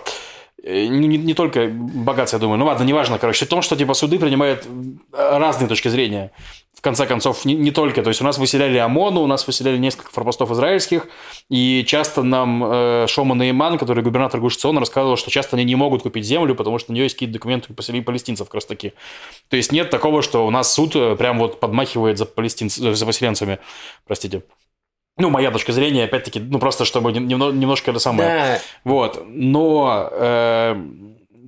[0.62, 3.94] Э, не, не только богатство, я думаю, ну ладно, неважно, короче, в том, что типа
[3.94, 4.66] суды принимают
[5.12, 6.32] разные точки зрения.
[6.72, 8.02] В конце концов, не, не только.
[8.02, 11.08] То есть у нас выселяли ОМОНу, у нас выселяли несколько форпостов израильских,
[11.50, 16.02] и часто нам э, Шома Нейман, который губернатор Гушициона, рассказывал, что часто они не могут
[16.02, 18.94] купить землю, потому что на нее есть какие-то документы поселили палестинцев как раз таки.
[19.48, 22.76] То есть нет такого, что у нас суд э, прям вот подмахивает за, палестинц...
[22.76, 23.58] за поселенцами.
[24.06, 24.42] Простите.
[25.20, 28.28] Ну, моя точка зрения, опять-таки, ну, просто чтобы немного, немножко это самое.
[28.28, 28.58] Да.
[28.84, 29.24] Вот.
[29.26, 30.76] Но, э,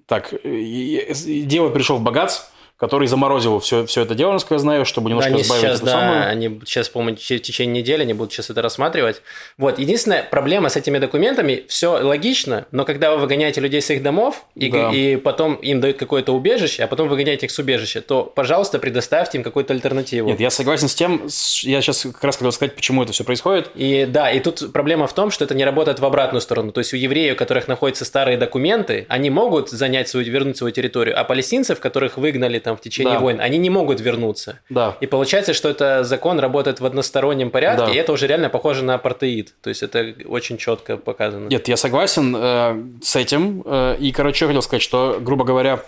[0.06, 2.51] так, дело пришел в богатство,
[2.82, 6.26] который заморозил все, все это дело, насколько я знаю, чтобы немножко они сейчас, да, самую.
[6.26, 9.22] они сейчас, по-моему, в течение недели они будут сейчас это рассматривать.
[9.56, 14.02] Вот, единственная проблема с этими документами, все логично, но когда вы выгоняете людей с их
[14.02, 14.90] домов, и, да.
[14.90, 19.38] и потом им дают какое-то убежище, а потом выгоняете их с убежища, то, пожалуйста, предоставьте
[19.38, 20.28] им какую-то альтернативу.
[20.28, 21.28] Нет, я согласен с тем,
[21.62, 23.70] я сейчас как раз хотел сказать, почему это все происходит.
[23.76, 26.72] И да, и тут проблема в том, что это не работает в обратную сторону.
[26.72, 30.72] То есть у евреев, у которых находятся старые документы, они могут занять свою, вернуть свою
[30.72, 33.20] территорию, а палестинцев, которых выгнали там там в течение да.
[33.20, 34.58] войн, они не могут вернуться.
[34.70, 34.96] Да.
[35.00, 37.92] И получается, что это закон работает в одностороннем порядке, да.
[37.92, 39.54] и это уже реально похоже на апартеид.
[39.60, 41.48] То есть это очень четко показано.
[41.48, 43.62] Нет, я согласен э, с этим.
[43.64, 45.82] Э, и, короче, я хотел сказать, что, грубо говоря,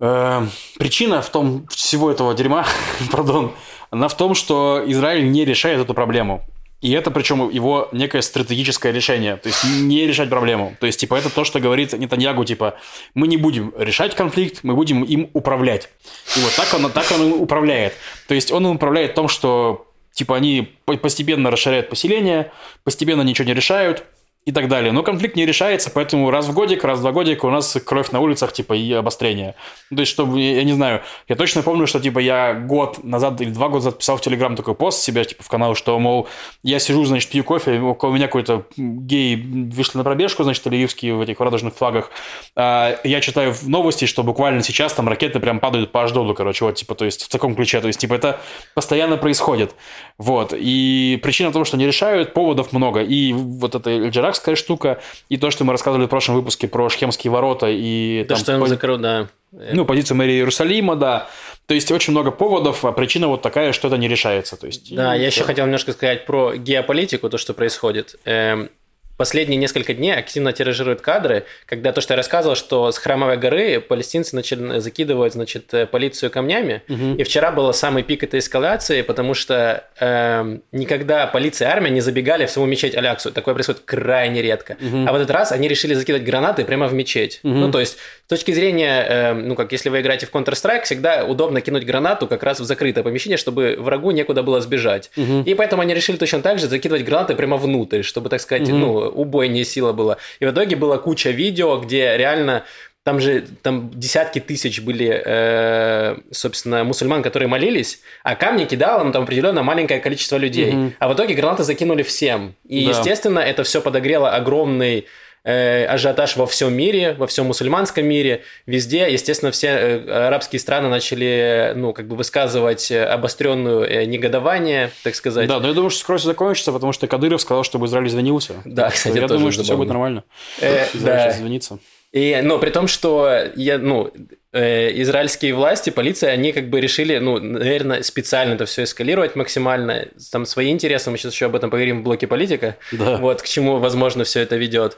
[0.00, 0.46] э,
[0.78, 2.66] причина в том всего этого дерьма,
[3.10, 3.52] пардон,
[3.90, 6.44] она в том, что Израиль не решает эту проблему.
[6.86, 10.76] И это причем его некое стратегическое решение, то есть не решать проблему.
[10.78, 12.76] То есть, типа, это то, что говорит Нетаньягу, типа,
[13.12, 15.88] мы не будем решать конфликт, мы будем им управлять.
[16.36, 17.94] И вот так он, так он управляет.
[18.28, 22.52] То есть, он управляет в том, что, типа, они постепенно расширяют поселение,
[22.84, 24.04] постепенно ничего не решают,
[24.46, 24.92] и так далее.
[24.92, 28.12] Но конфликт не решается, поэтому раз в годик, раз в два годика у нас кровь
[28.12, 29.56] на улицах, типа, и обострение.
[29.90, 33.50] То есть, чтобы, я не знаю, я точно помню, что, типа, я год назад или
[33.50, 36.28] два года назад писал в Телеграм такой пост себе, типа, в канал, что, мол,
[36.62, 41.20] я сижу, значит, пью кофе, около меня какой-то гей вышли на пробежку, значит, тель в
[41.20, 42.12] этих радужных флагах.
[42.54, 46.64] А я читаю в новости, что буквально сейчас там ракеты прям падают по Аждоду, короче,
[46.64, 47.80] вот, типа, то есть, в таком ключе.
[47.80, 48.40] То есть, типа, это
[48.76, 49.74] постоянно происходит.
[50.18, 50.54] Вот.
[50.56, 53.02] И причина в том, что не решают, поводов много.
[53.02, 56.88] И вот это Эльджирак дурацкая штука, и то, что мы рассказывали в прошлом выпуске про
[56.88, 58.24] Шхемские ворота и...
[58.28, 59.28] Да, там, что он закрыл, да.
[59.52, 61.28] Ну, позицию мэрии Иерусалима, да.
[61.66, 64.56] То есть очень много поводов, а причина вот такая, что это не решается.
[64.56, 68.16] То есть, да, я еще хотел немножко сказать про геополитику, то, что происходит.
[68.24, 68.70] Эм,
[69.16, 73.80] последние несколько дней активно тиражируют кадры, когда то, что я рассказывал, что с Храмовой горы
[73.80, 76.82] палестинцы начали закидывать, значит, э, полицию камнями.
[76.88, 77.16] Угу.
[77.18, 82.00] И вчера был самый пик этой эскалации, потому что э, никогда полиция и армия не
[82.00, 83.32] забегали в саму мечеть Аляксу.
[83.32, 84.76] Такое происходит крайне редко.
[84.80, 85.06] Угу.
[85.08, 87.40] А в этот раз они решили закидывать гранаты прямо в мечеть.
[87.42, 87.52] Угу.
[87.52, 91.24] Ну, то есть, с точки зрения, э, ну, как если вы играете в Counter-Strike, всегда
[91.24, 95.10] удобно кинуть гранату как раз в закрытое помещение, чтобы врагу некуда было сбежать.
[95.16, 95.42] Угу.
[95.46, 98.76] И поэтому они решили точно так же закидывать гранаты прямо внутрь, чтобы, так сказать, угу.
[98.76, 100.18] ну, убойнее сила была.
[100.40, 102.64] И в итоге была куча видео, где реально
[103.06, 109.12] там же там десятки тысяч были, э, собственно, мусульман, которые молились, а камни кидало ну,
[109.12, 110.74] там определенно маленькое количество людей.
[110.74, 110.92] Угу.
[110.98, 112.56] А в итоге гранаты закинули всем.
[112.66, 112.90] И, да.
[112.90, 115.06] естественно, это все подогрело огромный
[115.52, 121.72] ажиотаж во всем мире, во всем мусульманском мире, везде, естественно, все э, арабские страны начали,
[121.76, 125.48] ну, как бы высказывать обостренную э, негодование, так сказать.
[125.48, 128.54] Да, но я думаю, что скоро все закончится, потому что Кадыров сказал, чтобы Израиль извинился.
[128.64, 130.24] Да, кстати, Я думаю, что все будет нормально.
[130.60, 131.36] Э, Израиль да.
[131.36, 131.78] извинится.
[132.12, 134.10] И, но при том, что я, ну,
[134.52, 140.08] э, израильские власти, полиция, они как бы решили, ну, наверное, специально это все эскалировать максимально.
[140.32, 142.76] Там свои интересы, мы сейчас еще об этом поговорим в блоке политика.
[142.92, 143.18] Да.
[143.18, 144.96] Вот к чему, возможно, все это ведет.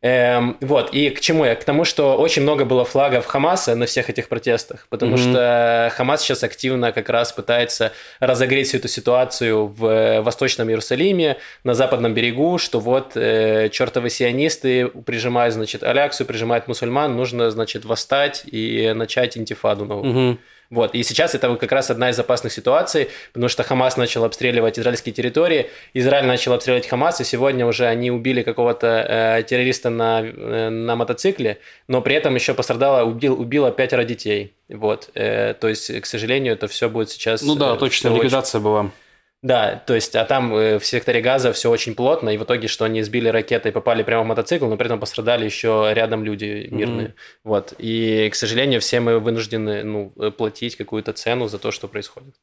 [0.00, 1.56] Эм, вот, и к чему я?
[1.56, 5.30] К тому, что очень много было флагов Хамаса на всех этих протестах, потому mm-hmm.
[5.30, 11.74] что Хамас сейчас активно как раз пытается разогреть всю эту ситуацию в Восточном Иерусалиме, на
[11.74, 18.44] Западном берегу, что вот э, чертовы сионисты прижимают, значит, Аляксу, прижимают мусульман, нужно, значит, восстать
[18.46, 20.14] и начать интифаду новую.
[20.14, 20.38] Mm-hmm.
[20.70, 20.94] Вот.
[20.94, 25.14] И сейчас это как раз одна из опасных ситуаций, потому что Хамас начал обстреливать израильские
[25.14, 30.68] территории, Израиль начал обстреливать Хамас, и сегодня уже они убили какого-то э, террориста на, э,
[30.68, 34.52] на мотоцикле, но при этом еще пострадало, убил, убило пятеро детей.
[34.68, 35.10] Вот.
[35.14, 37.42] Э, то есть, к сожалению, это все будет сейчас...
[37.42, 38.90] Ну да, э, точно, ликвидация была.
[39.40, 42.66] Да, то есть, а там э, в секторе газа все очень плотно, и в итоге,
[42.66, 46.24] что они сбили ракеты и попали прямо в мотоцикл, но при этом пострадали еще рядом
[46.24, 47.08] люди мирные.
[47.08, 47.14] Mm-hmm.
[47.44, 47.74] Вот.
[47.78, 52.34] И, к сожалению, все мы вынуждены ну, э, платить какую-то цену за то, что происходит.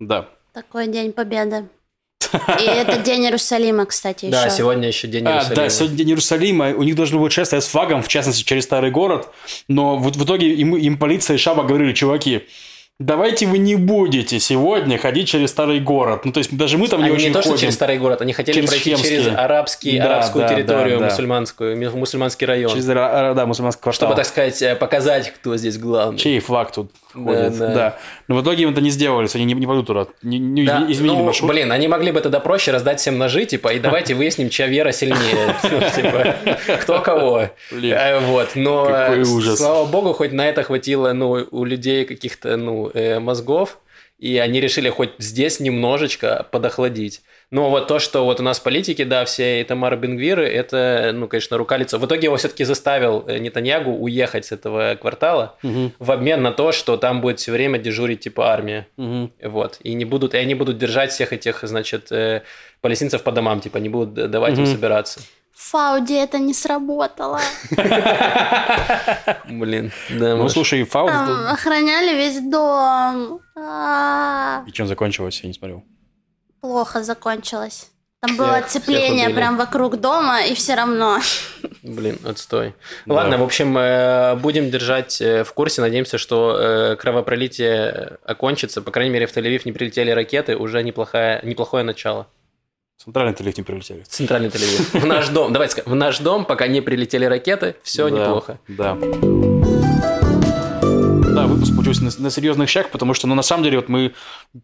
[0.00, 0.28] Да.
[0.52, 1.68] Такой день победы.
[2.32, 4.32] И это День Иерусалима, кстати, еще.
[4.32, 5.52] Да, сегодня еще День Иерусалима.
[5.52, 6.74] А, да, сегодня День Иерусалима.
[6.74, 9.28] У них должно быть шествие с флагом, в частности, через старый город.
[9.68, 12.48] Но в, в итоге им, им полиция и Шаба говорили, чуваки,
[13.00, 16.24] давайте вы не будете сегодня ходить через старый город.
[16.24, 17.62] Ну, то есть даже мы там не Они очень не то, что ходим.
[17.62, 19.08] через старый город, они хотели Через пройти Хемский.
[19.08, 21.10] через арабский, Да, арабскую да, территорию да, да.
[21.10, 22.70] мусульманскую, мусульманский район.
[22.70, 24.08] Через, да, мусульманский квартал.
[24.08, 26.18] Чтобы, так сказать, э, показать, кто здесь главный.
[26.18, 27.58] Чей флаг тут ходит.
[27.58, 27.74] да.
[27.74, 30.06] Да, Но в итоге им это не сделали, они не, не пойдут туда.
[30.22, 31.50] Не, не Да, изменили ну, маршрут.
[31.50, 34.92] блин, они могли бы тогда проще раздать всем ножи, типа, и давайте выясним, чья вера
[34.92, 35.54] сильнее.
[35.94, 36.36] Типа,
[36.80, 37.48] кто кого.
[37.72, 42.83] Э, Вот, но, э, слава богу, хоть на это хватило, ну, у людей каких-то, ну,
[42.92, 43.78] э, мозгов,
[44.18, 47.22] и они решили хоть здесь немножечко подохладить.
[47.50, 51.28] Но вот то, что вот у нас политики, да, все и Тамара Бенгвиры, это, ну,
[51.28, 51.98] конечно, рука лицо.
[51.98, 56.52] В итоге его все-таки заставил э, Нетаньягу уехать с этого квартала Мгм, в обмен на
[56.52, 58.86] то, что там будет все время дежурить, типа, армия.
[58.96, 59.32] мгм.
[59.42, 59.78] Вот.
[59.82, 62.42] И не будут, и они будут держать всех этих, значит, э,
[62.80, 64.72] палестинцев по домам, типа, не будут давать им Мгм.
[64.72, 65.20] собираться.
[65.54, 67.40] В Фауде это не сработало.
[69.48, 70.34] Блин, да.
[70.36, 70.84] Ну, слушай.
[70.84, 73.40] Там охраняли весь дом.
[73.56, 75.84] А, И чем закончилось, я не смотрел.
[76.60, 77.90] Плохо закончилось.
[78.20, 81.18] Там было оцепление прям вокруг дома, и все равно.
[81.82, 82.74] Блин, отстой.
[83.06, 83.14] Да.
[83.14, 85.82] Ладно, в общем, э, будем держать э, в курсе.
[85.82, 88.80] Надеемся, что э, кровопролитие окончится.
[88.82, 90.56] По крайней мере, в Тель-Авив не прилетели ракеты.
[90.56, 92.26] Уже неплохое, неплохое начало.
[92.96, 94.02] Центральный телефон не прилетели.
[94.08, 95.00] Центральный Тель-Авив.
[95.00, 95.52] В наш дом.
[95.52, 98.58] Давайте в наш дом, пока не прилетели ракеты, все Да, неплохо.
[98.68, 99.83] Да.
[101.34, 104.14] Да, выпуск получился на, на серьезных щах, потому что, ну, на самом деле, вот мы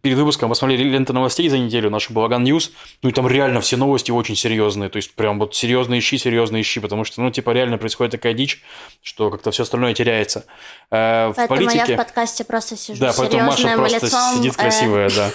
[0.01, 2.71] перед выпуском посмотрели ленты новостей за неделю, нашу Балаган News,
[3.03, 6.61] ну, и там реально все новости очень серьезные, то есть прям вот серьезные щи, серьезные
[6.61, 8.63] щи, потому что, ну, типа, реально происходит такая дичь,
[9.01, 10.45] что как-то все остальное теряется.
[10.91, 11.93] Э, в Поэтому я политике...
[11.95, 14.37] в подкасте просто сижу Да, поэтому Маша просто лицом.
[14.37, 15.29] сидит э, красивая, да.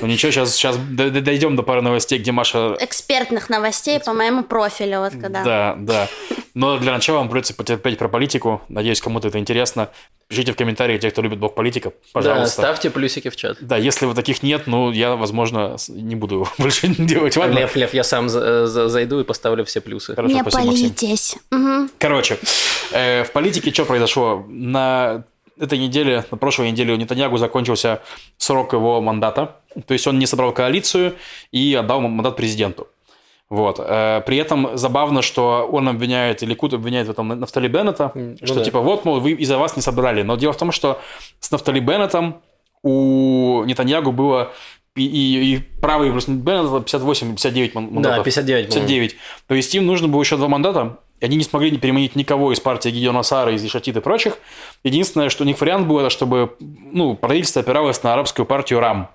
[0.00, 2.78] Ну ничего, сейчас, сейчас дойдем до пары новостей, где Маша...
[2.80, 5.44] экспертных новостей по моему профилю, вот когда.
[5.44, 6.08] Да, да.
[6.54, 8.62] Но для начала вам придется потерпеть про политику.
[8.68, 9.90] Надеюсь, кому-то это интересно.
[10.28, 12.60] Пишите в комментариях, те, кто любит блог политика, Да, пожалуйста.
[12.62, 13.56] ставьте плюсики в чат.
[13.62, 17.34] Да, если вот таких нет, ну, я, возможно, не буду больше делать.
[17.38, 17.58] Ладно?
[17.58, 20.14] Лев, Лев, я сам за- за- зайду и поставлю все плюсы.
[20.14, 21.36] Хорошо, Не спасибо, политесь.
[21.50, 21.90] Мгм.
[21.98, 22.38] Короче,
[22.92, 24.44] э, в политике что произошло?
[24.48, 25.24] На
[25.58, 28.02] этой неделе, на прошлой неделе у Нетаньягу закончился
[28.36, 29.56] срок его мандата.
[29.86, 31.14] То есть он не собрал коалицию
[31.52, 32.86] и отдал мандат президенту.
[33.50, 33.80] Вот.
[33.80, 38.36] Э, При этом забавно, что он обвиняет, или Кут обвиняет в этом Нафтали Беннета, ну
[38.44, 38.64] что да.
[38.64, 40.22] типа вот, мол, вы из-за вас не собрали.
[40.22, 41.00] Но дело в том, что
[41.40, 42.42] с Нафтали Беннетом
[42.82, 44.52] у Нетаньягу было
[44.94, 48.24] и, и, и правый плюс Беннет 58-59 Да, мандатов.
[48.24, 48.86] 59, по-моему.
[48.88, 49.16] 59.
[49.46, 52.52] То есть им нужно было еще два мандата, и они не смогли не переманить никого
[52.52, 54.38] из партии Гидеона Сара, из Ишатит и прочих.
[54.84, 59.08] Единственное, что у них вариант был, это чтобы ну, правительство опиралось на арабскую партию РАМ.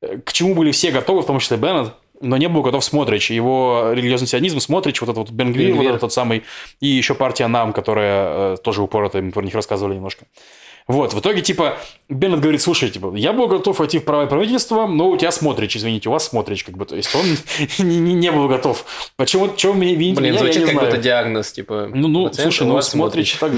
[0.00, 3.30] Э, К чему были все готовы, в том числе Беннет, но не был готов Смотрич.
[3.30, 6.44] Его религиозный сионизм, Смотрич, вот этот вот Бенгвир, вот этот тот самый,
[6.80, 10.26] и еще партия НАМ, которая э, тоже упоротая, мы про них рассказывали немножко.
[10.88, 11.76] Вот, в итоге, типа,
[12.08, 15.76] Беннет говорит, слушай, типа, я был готов войти в правое правительство, но у тебя смотрич,
[15.76, 17.26] извините, у вас смотрич, как бы, то есть он
[17.86, 18.86] не, не- не был готов.
[19.16, 21.90] Почему, чего вы меня вините Блин, меня, я звучит не как будто диагноз, типа.
[21.92, 23.52] Ну, ну, пациент, слушай, у ну, вас смотришь, так...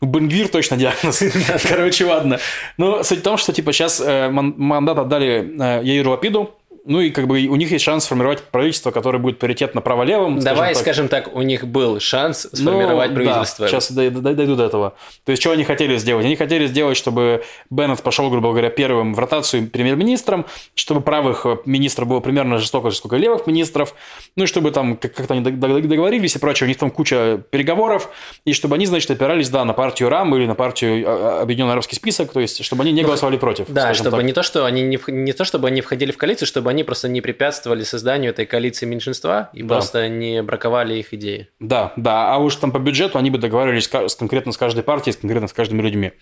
[0.00, 1.22] Бенгвир точно диагноз.
[1.68, 2.40] Короче, ладно.
[2.78, 6.50] Но суть в том, что, типа, сейчас мандат отдали э, Яиру Лапиду,
[6.84, 10.40] ну, и, как бы, у них есть шанс сформировать правительство, которое будет паритетно право-левым.
[10.40, 10.82] Давай, так.
[10.82, 13.68] скажем так, у них был шанс Ну, сформировать да, правительство.
[13.68, 14.94] сейчас дой- дой- дойду до этого.
[15.24, 16.24] То есть, что они хотели сделать?
[16.26, 21.58] Они хотели сделать, чтобы Беннет пошел, грубо говоря, первым в ротацию премьер-министром, чтобы правых э,
[21.66, 23.94] министров было примерно столько же, сколько левых министров,
[24.36, 26.90] ну и чтобы там как- как-то они дог- дог- договорились и прочее, у них там
[26.90, 28.08] куча переговоров,
[28.44, 31.96] и чтобы они, значит, опирались, да, на партию РАМ или на партию э, Объединенный Арабский
[31.96, 33.66] список, то есть, чтобы они не голосовали против.
[33.68, 34.26] Да, скажем чтобы так.
[34.26, 37.08] не то, что они не, не то, чтобы они входили в коалицию, чтобы они просто
[37.08, 39.76] не препятствовали созданию этой коалиции меньшинства и Да.
[39.76, 41.48] просто не браковали их идеи.
[41.60, 45.12] Да, да, а уж там по бюджету они бы договаривались с- конкретно с каждой партией,
[45.14, 46.12] с конкретно с каждыми людьми.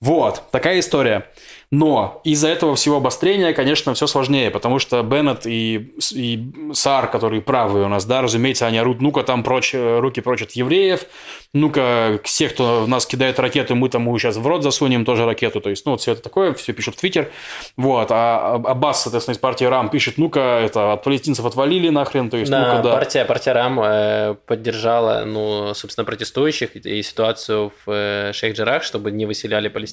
[0.00, 1.26] Вот, такая история.
[1.70, 7.42] Но из-за этого всего обострения, конечно, все сложнее, потому что Беннет и, и Сар, которые
[7.42, 11.04] правые у нас, да, разумеется, они орут, ну-ка там прочь, э, руки прочь от евреев,
[11.52, 15.60] ну-ка все, кто в нас кидает ракеты, мы тому сейчас в рот засунем тоже ракету,
[15.60, 17.30] то есть, ну, вот все это такое, все пишут в Твиттер,
[17.76, 22.38] вот, а Аббас, соответственно, из партии РАМ пишет, ну-ка, это, от палестинцев отвалили нахрен, то
[22.38, 22.92] есть, Да, ну-ка, да.
[22.94, 29.10] партия, партия РАМ э, поддержала, ну, собственно, протестующих и, и ситуацию в э, Шейх-Джарах, чтобы
[29.10, 29.87] не выселяли палестинцев.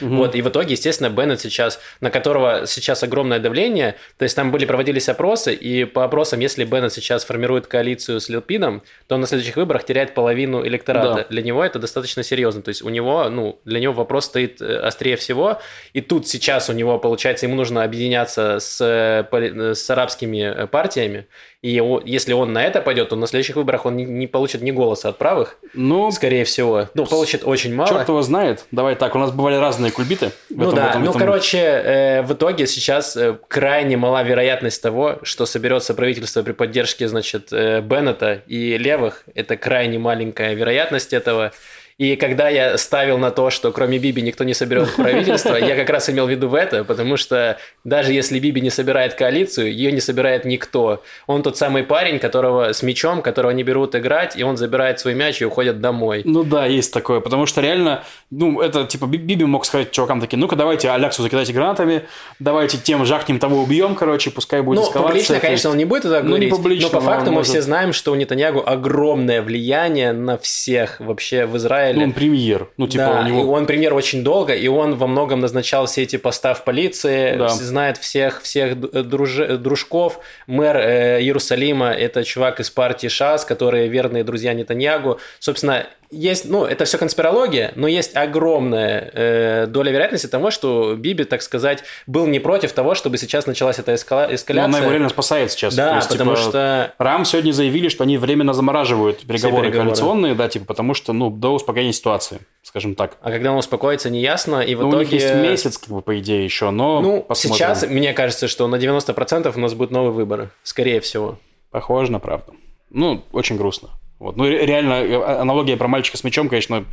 [0.00, 4.50] Вот, и в итоге, естественно, Беннет сейчас, на которого сейчас огромное давление, то есть там
[4.50, 9.20] были, проводились опросы, и по опросам, если Беннет сейчас формирует коалицию с Лилпидом, то он
[9.20, 11.14] на следующих выборах теряет половину электората.
[11.14, 11.26] Да.
[11.28, 12.62] Для него это достаточно серьезно.
[12.62, 15.60] То есть у него, ну, для него вопрос стоит э, острее всего,
[15.92, 21.26] и тут сейчас у него, получается, ему нужно объединяться с, э, э, с арабскими партиями,
[21.64, 24.70] и если он на это пойдет, то на следующих выборах он не, не получит ни
[24.70, 26.90] голоса от правых, Ну, скорее всего.
[26.92, 27.88] Ну, получит очень мало.
[27.88, 28.66] Черт его знает.
[28.70, 31.24] Давай так, у нас бывали разные кульбиты в Ну этом, да, в этом Ну, Поэтому-
[31.24, 37.08] короче, э, в итоге сейчас э, крайне мала вероятность того, что соберется правительство при поддержке,
[37.08, 39.24] значит, э, Беннета и левых.
[39.34, 41.52] Это крайне маленькая вероятность этого.
[41.96, 45.88] И когда я ставил на то, что кроме Биби никто не соберет правительство, я как
[45.90, 49.92] раз имел в виду в это, потому что даже если Биби не собирает коалицию, ее
[49.92, 51.04] не собирает никто.
[51.28, 55.14] Он тот самый парень, которого с мячом, которого не берут играть, и он забирает свой
[55.14, 56.22] мяч и уходит домой.
[56.24, 60.20] Ну да, есть такое, потому что реально, ну, это типа Би- Биби мог сказать чувакам
[60.20, 62.02] такие, ну-ка давайте Аляксу закидайте гранатами,
[62.40, 66.14] давайте тем жахнем того убьем, короче, пускай будет Ну, публично, конечно, он не будет это
[66.24, 67.50] Ну, не говорить, публично, но по факту мы может.
[67.50, 71.83] все знаем, что у Нетаньягу огромное влияние на всех вообще в Израиле.
[71.92, 73.40] Ну, он премьер, ну, типа, да, у него...
[73.40, 77.36] и он премьер очень долго, и он во многом назначал все эти поста в полиции,
[77.36, 77.48] Да.
[77.48, 80.20] знает всех, всех д- друж- дружков.
[80.46, 85.18] Мэр э, Иерусалима– это чувак из партии ШАС, которые верные друзья Нетаньягу.
[85.38, 91.24] Собственно, есть, ну, это все конспирология, но есть огромная э, доля вероятности того, что Биби,
[91.24, 94.64] так сказать, был не против того, чтобы сейчас началась эта эскала- Ну, эскаляция.
[94.68, 95.74] она его реально спасает сейчас.
[95.74, 99.88] Да, То есть, потому типа, что РАМ сегодня заявили, что они временно замораживают переговоры, переговоры.
[99.90, 103.16] коалиционные, да, типа, потому что, ну, до успокоения ситуации, скажем так.
[103.20, 105.04] А когда он успокоится, неясно, и в Ну, у итоге...
[105.04, 107.56] них есть месяц, как бы, по идее, еще, но Ну, посмотрим.
[107.58, 111.38] сейчас, мне кажется, что на 90% у нас будут новые выборы, скорее всего.
[111.70, 112.54] Похоже на правду.
[112.90, 113.88] Ну, очень грустно.
[114.18, 114.36] Вот.
[114.36, 116.84] Ну, ре- реально, э, аналогия про мальчика с мячом, конечно,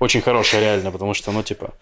[0.00, 1.74] очень хорошая, реально, потому что, ну, типа,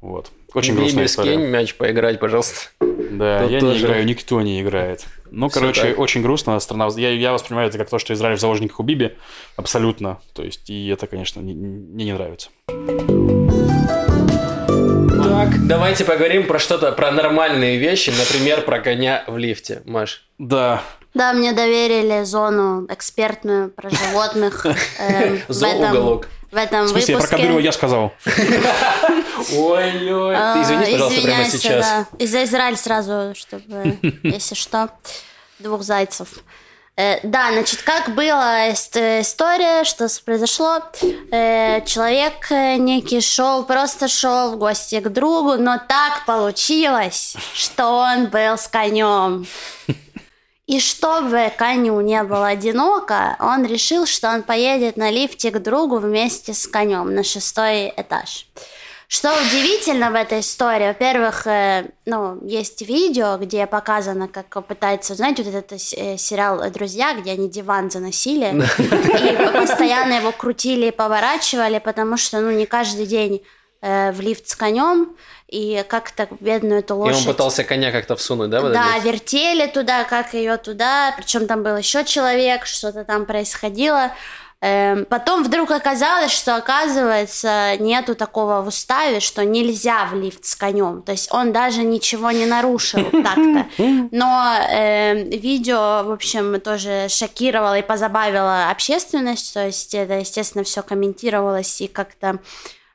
[0.00, 0.30] вот.
[0.54, 1.34] Очень грустная Биби, история.
[1.34, 2.56] скинь мяч поиграть, пожалуйста.
[2.80, 3.84] Да, Тут я не тоже.
[3.84, 5.04] играю, никто не играет.
[5.30, 5.98] Ну, Всё короче, так.
[5.98, 6.58] очень грустно.
[6.60, 6.88] Страна...
[6.96, 9.12] Я, я воспринимаю это как то, что Израиль в заложниках у Биби.
[9.56, 10.18] Абсолютно.
[10.34, 12.48] То есть, и это, конечно, не- мне не нравится.
[15.22, 19.82] Так, давайте поговорим про что-то, про нормальные вещи, например, про коня в лифте.
[19.84, 20.82] Маш, Да,
[21.14, 24.66] Да, мне доверили зону экспертную про животных.
[24.98, 26.28] эм, в этом- Зооуголок.
[26.50, 27.36] В этом в смысле, я про выпуске.
[27.36, 28.12] Кадырова я сказал.
[29.56, 31.86] Ой-ой, А, ты извинись, пожалуйста, прямо извиняйся, сейчас.
[31.86, 32.06] да.
[32.18, 34.90] И за Израиль сразу, чтобы, если что,
[35.58, 36.28] двух зайцев.
[36.96, 40.82] Э, Да, значит, как была ист- история, что произошло?
[41.30, 47.86] Э, Человек э, некий шел, просто шел в гости к другу, но так получилось, что
[47.88, 49.46] он был с конем.
[50.66, 55.98] И чтобы коню не было одиноко, он решил, что он поедет на лифте к другу
[55.98, 58.46] вместе с конем на шестой этаж.
[59.12, 65.42] Что удивительно в этой истории, во-первых, э, ну, есть видео, где показано, как пытается, знаете,
[65.42, 71.78] вот этот э, сериал «Друзья», где они диван заносили, и постоянно его крутили и поворачивали,
[71.78, 73.42] потому что, ну, не каждый день
[73.82, 75.14] э, в лифт с конем,
[75.46, 77.26] и как-то бедную эту И лошадь...
[77.26, 78.62] он пытался коня как-то всунуть, да?
[78.62, 79.04] Да, лифт?
[79.04, 84.12] вертели туда, как ее туда, причем там был еще человек, что-то там происходило.
[84.64, 90.54] Эм, Потом вдруг оказалось, что оказывается нету такого в уставе, что нельзя в лифт с
[90.54, 91.02] конем.
[91.02, 93.66] То есть он даже ничего не нарушил так-то.
[94.12, 99.52] Но эм, видео, в общем, тоже шокировало и позабавило общественность.
[99.52, 102.38] То есть это, естественно, все комментировалось и как-то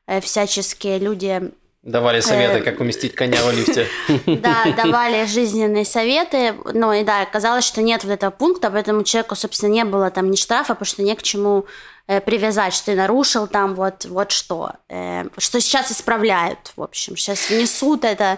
[0.08, 1.52] э, всяческие люди
[1.88, 3.88] Давали советы, Э, как уместить коня в лифте.
[4.26, 9.36] да, давали жизненные советы, ну и да, оказалось, что нет вот этого пункта, поэтому человеку,
[9.36, 11.66] собственно, не было там ни штрафа, потому что не к чему
[12.08, 14.72] привязать, что ты нарушил там вот, вот что.
[14.90, 17.18] Э, что сейчас исправляют, в общем.
[17.18, 18.38] Сейчас внесут это,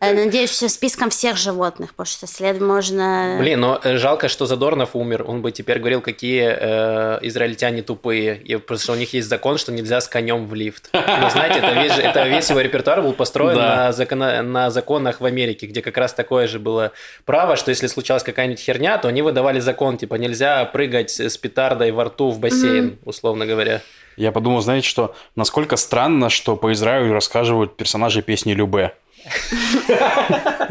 [0.00, 3.36] э, надеюсь, все списком всех животных, потому что след можно...
[3.38, 5.24] Блин, но э, жалко, что Задорнов умер.
[5.28, 8.36] Он бы теперь говорил, какие э, израильтяне тупые.
[8.38, 10.88] И просто что у них есть закон, что нельзя с конем в лифт.
[10.92, 13.76] Но знаете, это весь, это весь его репертуар был построен Да.
[13.76, 16.92] на, закона- на законах в Америке, где как раз такое же было
[17.24, 21.90] право, что если случалась какая-нибудь херня, то они выдавали закон, типа нельзя прыгать с петардой
[21.92, 23.82] во рту в бассейн, условно говоря.
[24.16, 28.94] Я подумал, знаете что, насколько странно, что по Израилю рассказывают персонажи песни Любе.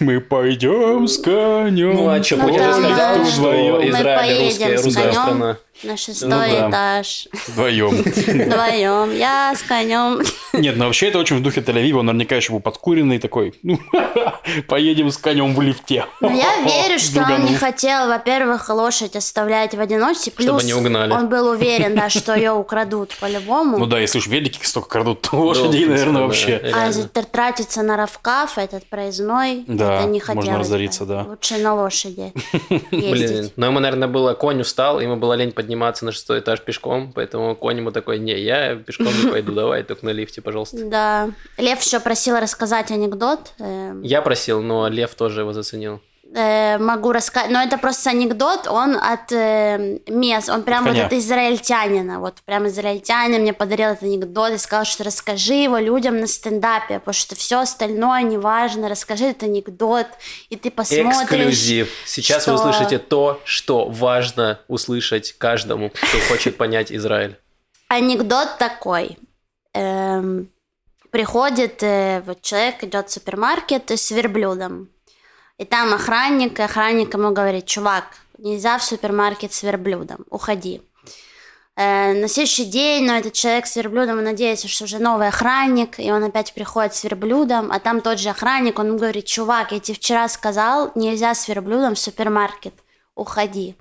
[0.00, 1.94] Мы пойдем с конем.
[1.94, 5.56] Ну а что, сказал, да, что Израиль русская, страна.
[5.82, 6.70] На шестой Ну да.
[6.70, 7.28] этаж.
[7.48, 8.02] Вдвоем.
[8.02, 9.16] Вдвоем.
[9.16, 10.20] Я с конем.
[10.52, 11.98] Нет, ну вообще это очень в духе Тель-Авива.
[12.00, 13.54] Он наверняка еще был подкуренный такой.
[13.62, 13.78] Ну,
[14.68, 16.06] поедем с конем в лифте.
[16.20, 20.64] Но Ну, я верю, что он не хотел, во-первых, лошадь оставлять в одиночестве, Чтобы плюс
[20.64, 21.12] не угнали.
[21.12, 23.78] он был уверен, да, что ее украдут по-любому.
[23.78, 26.56] Ну да, если уж велики столько крадут, то лошадей, в принципе, наверное, вообще.
[26.74, 26.90] А
[27.30, 31.22] тратиться на равкаф, этот проездной, Да, это не можно хотелось разориться, да.
[31.28, 32.32] Лучше на лошади
[32.90, 33.52] Блин, ездить.
[33.56, 37.54] но ему, наверное, было конь устал, ему было лень подниматься на шестой этаж пешком, поэтому
[37.54, 40.84] конь ему такой, не, я пешком не пойду, давай, только на лифте, пожалуйста.
[40.84, 41.30] Да.
[41.58, 43.52] Лев еще просил рассказать анекдот.
[43.60, 46.00] эм, Я просил, но Лев тоже его заценил.
[46.34, 51.06] Э, могу рассказать, но это просто анекдот, он от э, мест, он прям вот Коня.
[51.06, 56.20] от израильтянина, вот прям израильтянин мне подарил этот анекдот и сказал, что расскажи его людям
[56.20, 60.06] на стендапе, потому что все остальное неважно, расскажи этот анекдот,
[60.48, 61.22] и ты посмотришь.
[61.22, 61.90] Эксклюзив.
[62.06, 67.36] Сейчас вы что- услышите то, что важно услышать каждому, кто хочет понять Израиль.
[67.88, 69.18] Анекдот такой.
[69.74, 70.48] Эм,
[71.10, 74.88] приходит э, вот человек, идет в супермаркет с верблюдом.
[75.60, 78.04] И там охранник, и охранник ему говорит, чувак,
[78.38, 80.80] нельзя в супермаркет с верблюдом, уходи.
[81.76, 86.10] Э, на следующий день, но этот человек с верблюдом, надеется, что уже новый охранник, и
[86.10, 89.96] он опять приходит с верблюдом, а там тот же охранник, он говорит, чувак, я тебе
[89.96, 92.72] вчера сказал, нельзя с верблюдом в супермаркет,
[93.14, 93.76] уходи.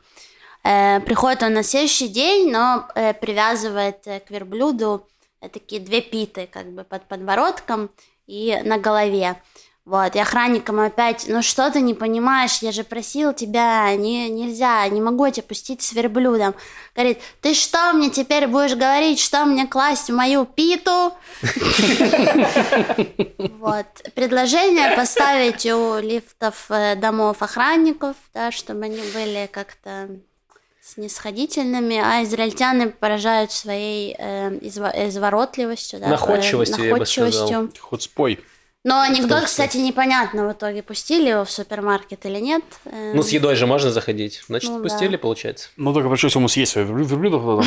[0.66, 5.08] Э, приходит он на следующий день, но э, привязывает э, к верблюду
[5.40, 7.90] э, такие две питы, как бы под подбородком
[8.28, 9.42] и на голове.
[9.86, 14.30] Вот, и охранник ему опять, ну что ты не понимаешь, я же просил тебя, не,
[14.30, 16.54] нельзя, не могу тебя пустить с верблюдом.
[16.94, 21.14] Говорит, ты что мне теперь будешь говорить, что мне класть в мою питу?
[23.60, 30.10] Вот, предложение поставить у лифтов э, домов охранников, да, чтобы они были как-то
[30.82, 37.32] снисходительными, а израильтяне поражают своей э, изворотливостью, да, Находчивостью, э, я бы сказал.
[37.32, 37.72] находчивостью.
[38.86, 42.64] Но анекдот, кстати, непонятно в итоге, пустили его в супермаркет или нет.
[42.86, 44.42] Э, Ну, с едой же можно заходить.
[44.48, 45.18] Значит, Ну, пустили, да.
[45.18, 45.68] получается.
[45.76, 47.66] Ну, только пришлось ему съесть свое верблю- верблюда потом.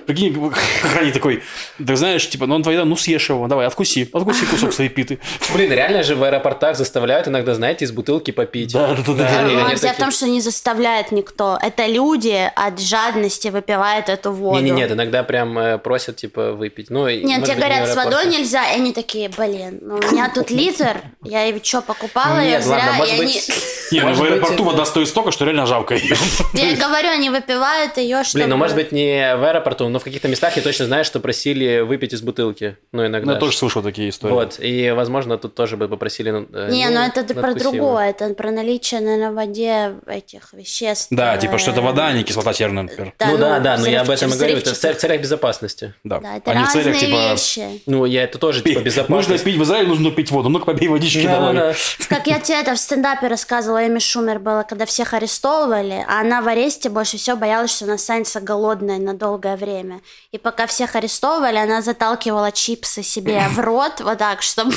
[0.06, 0.34] Прикинь,
[0.82, 1.42] охранник такой,
[1.78, 5.18] да знаешь, типа, ну он твоя, ну съешь его, давай, откуси, откуси кусок своей питы.
[5.54, 8.72] Блин, реально же в аэропортах заставляют иногда, знаете, из бутылки попить.
[8.72, 11.58] Да, да, да, они- они дело в том, что не заставляет никто.
[11.60, 14.60] Это люди от жадности выпивают эту воду.
[14.62, 16.88] Не-не, нет, иногда прям э, просят, типа, выпить.
[16.88, 20.53] Ну, Нет, тебе говорят, с водой нельзя, и они такие, блин, ну у меня тут
[20.54, 23.24] литр, я и что, покупала ее Нет, зря, ладно, может они...
[23.24, 23.48] быть...
[23.48, 23.54] Не,
[24.02, 26.16] ну может в быть, аэропорту это- вода стоит столько, что реально жалко ее.
[26.54, 28.40] Я говорю, они выпивают ее, чтобы...
[28.40, 31.20] Блин, ну может быть не в аэропорту, но в каких-то местах я точно знаю, что
[31.20, 32.76] просили выпить из бутылки.
[32.92, 33.32] Ну, Ну, иногда.
[33.34, 34.32] я тоже слышал такие истории.
[34.32, 36.30] Вот, и, возможно, тут тоже бы попросили...
[36.52, 37.40] э, Не, ну это надкусиво.
[37.40, 41.08] про другое, это про наличие, наверное, в воде этих веществ.
[41.10, 43.12] Да, типа, что это э, вода, а не кислота серная, например.
[43.20, 45.94] ну, да, да, но я об этом и говорю, это в целях безопасности.
[46.04, 46.20] Да.
[46.36, 47.82] Это а не в целях, разные типа, вещи.
[47.86, 49.44] Ну, я это тоже, типа, пи- нужно безопасность.
[49.44, 50.48] пить в Израиле, нужно пить воду.
[50.48, 51.54] Ну-ка, попей водички Да, давай.
[51.54, 51.74] да.
[52.08, 56.40] Как я тебе это в стендапе рассказывала, Эми Шумер было, когда всех арестовывали, а она
[56.42, 60.00] в аресте больше всего боялась, что она останется голодной на долгое время.
[60.32, 64.74] И пока всех арестовывали, она заталкивала чипсы себе в рот, вот так, чтобы,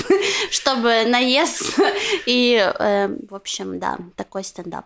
[0.51, 1.83] чтобы наесться.
[2.25, 4.85] И, э, в общем, да, такой стендап.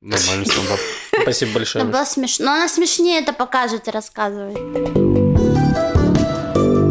[0.00, 0.78] Нормальный стендап.
[1.22, 1.84] Спасибо большое.
[1.84, 2.46] Это было смешно.
[2.46, 4.56] Но она смешнее это показывает и рассказывает.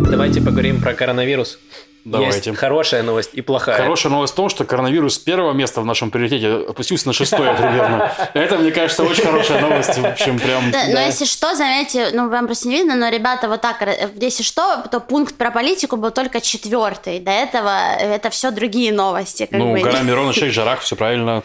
[0.09, 1.59] Давайте поговорим про коронавирус.
[2.05, 2.51] Давайте.
[2.51, 3.77] Есть хорошая новость и плохая.
[3.77, 7.53] Хорошая новость в том, что коронавирус с первого места в нашем приоритете опустился на шестое
[7.57, 8.13] примерно.
[8.35, 9.97] Это, мне кажется, очень хорошая новость.
[9.97, 10.69] В общем, прям...
[10.69, 13.83] Да, Но если что, заметьте, ну вам просто не видно, но ребята вот так,
[14.17, 17.19] если что, то пункт про политику был только четвертый.
[17.19, 19.47] До этого это все другие новости.
[19.49, 19.79] Ну, бы.
[19.79, 21.41] гора Мирона, шесть жарах, все правильно.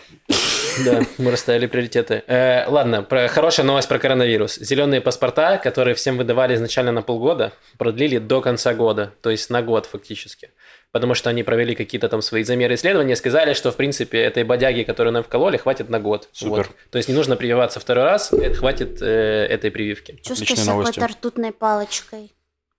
[0.85, 2.23] Да, мы расставили приоритеты.
[2.27, 4.57] Э, ладно, про, хорошая новость про коронавирус.
[4.57, 9.63] Зеленые паспорта, которые всем выдавали изначально на полгода, продлили до конца года, то есть на
[9.63, 10.50] год фактически.
[10.93, 14.83] Потому что они провели какие-то там свои замеры исследования, сказали, что в принципе этой бодяги,
[14.83, 16.29] которую нам вкололи, хватит на год.
[16.33, 16.67] Супер.
[16.69, 16.69] Вот.
[16.91, 20.19] То есть не нужно прививаться второй раз, это хватит э, этой прививки.
[20.23, 22.33] Чувствую себя какой-то ртутной палочкой,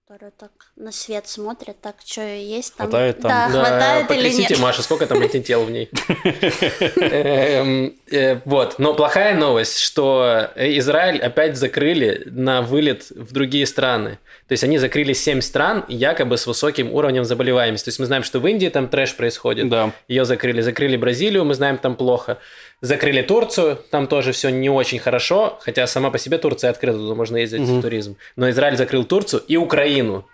[0.06, 0.52] которая так
[0.82, 2.90] на свет смотрит, так что есть там.
[2.90, 3.30] Хватает там?
[3.30, 4.60] Да, Да, хватает или нет.
[4.60, 5.90] Маша, сколько там антител в ней?
[6.96, 14.18] Эм, э, Вот, но плохая новость, что Израиль опять закрыли на вылет в другие страны.
[14.48, 17.86] То есть они закрыли 7 стран, якобы с высоким уровнем заболеваемости.
[17.86, 19.70] То есть мы знаем, что в Индии там трэш происходит.
[19.70, 19.92] Да.
[20.08, 20.62] Ее закрыли.
[20.62, 22.40] Закрыли Бразилию, мы знаем, там плохо.
[22.82, 27.14] Закрыли Турцию, там тоже все не очень хорошо, хотя сама по себе Турция открыта, туда
[27.14, 28.18] можно ездить в туризм.
[28.36, 30.26] Но Израиль закрыл Турцию и Украину.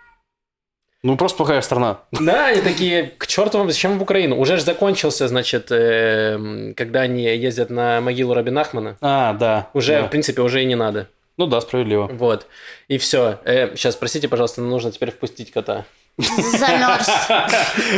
[1.04, 2.00] Ну, просто плохая страна.
[2.10, 4.36] Да, они такие, к черту вам, зачем в Украину?
[4.36, 8.96] Уже же закончился, значит, эм, когда они ездят на могилу Рабина Ахмана.
[9.00, 9.70] А, да.
[9.74, 10.06] Уже, да.
[10.06, 11.08] в принципе, уже и не надо.
[11.36, 12.08] Ну да, справедливо.
[12.12, 12.46] Вот.
[12.88, 13.38] И все.
[13.44, 15.84] сейчас, простите, пожалуйста, нам нужно теперь впустить кота.
[16.18, 17.08] Замерз.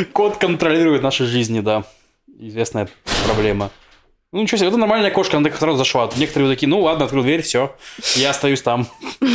[0.13, 1.85] Кот контролирует наши жизни, да.
[2.39, 2.89] Известная
[3.25, 3.71] проблема.
[4.33, 6.09] Ну, ничего себе, это нормальная кошка, она так сразу зашла.
[6.17, 7.75] Некоторые такие, ну ладно, открыл дверь, все,
[8.15, 8.87] я остаюсь там.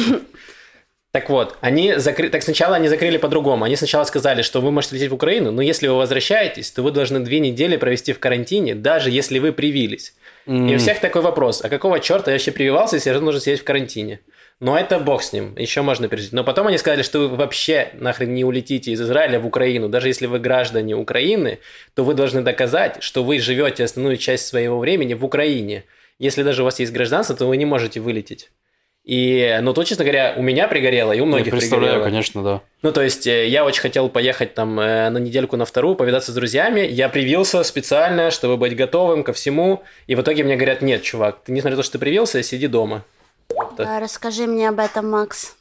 [1.16, 2.28] Так вот, они закры...
[2.28, 3.63] так сначала они закрыли по-другому.
[3.63, 6.91] Они сначала сказали, что вы можете лететь в Украину, но если вы возвращаетесь, то вы
[6.91, 10.13] должны две недели провести в карантине, даже если вы привились.
[10.45, 13.61] И у всех такой вопрос, а какого черта я вообще прививался, если я должен сидеть
[13.61, 14.20] в карантине?
[14.59, 16.34] Но это бог с ним, еще можно пережить.
[16.34, 19.88] Но потом они сказали, что вы вообще нахрен не улетите из Израиля в Украину.
[19.88, 21.59] Даже если вы граждане Украины,
[21.93, 25.86] то вы должны доказать, что вы живете основную часть своего времени в Украине.
[26.20, 28.49] Если даже у вас есть гражданство, то вы не можете вылететь.
[29.06, 32.03] И, ну, то, честно говоря, у меня пригорело, и у многих Я представляю, пригорело.
[32.06, 32.62] конечно, да.
[32.82, 36.32] Ну, то есть, э, я очень хотел поехать там э, на недельку, на вторую, повидаться
[36.32, 36.80] с друзьями.
[36.82, 39.84] Я привился специально, чтобы быть готовым ко всему.
[40.08, 42.66] И в итоге мне говорят, нет, чувак, ты несмотря на то, что ты привился, сиди
[42.66, 43.03] дома.
[43.78, 45.56] Да, расскажи мне об этом, Макс.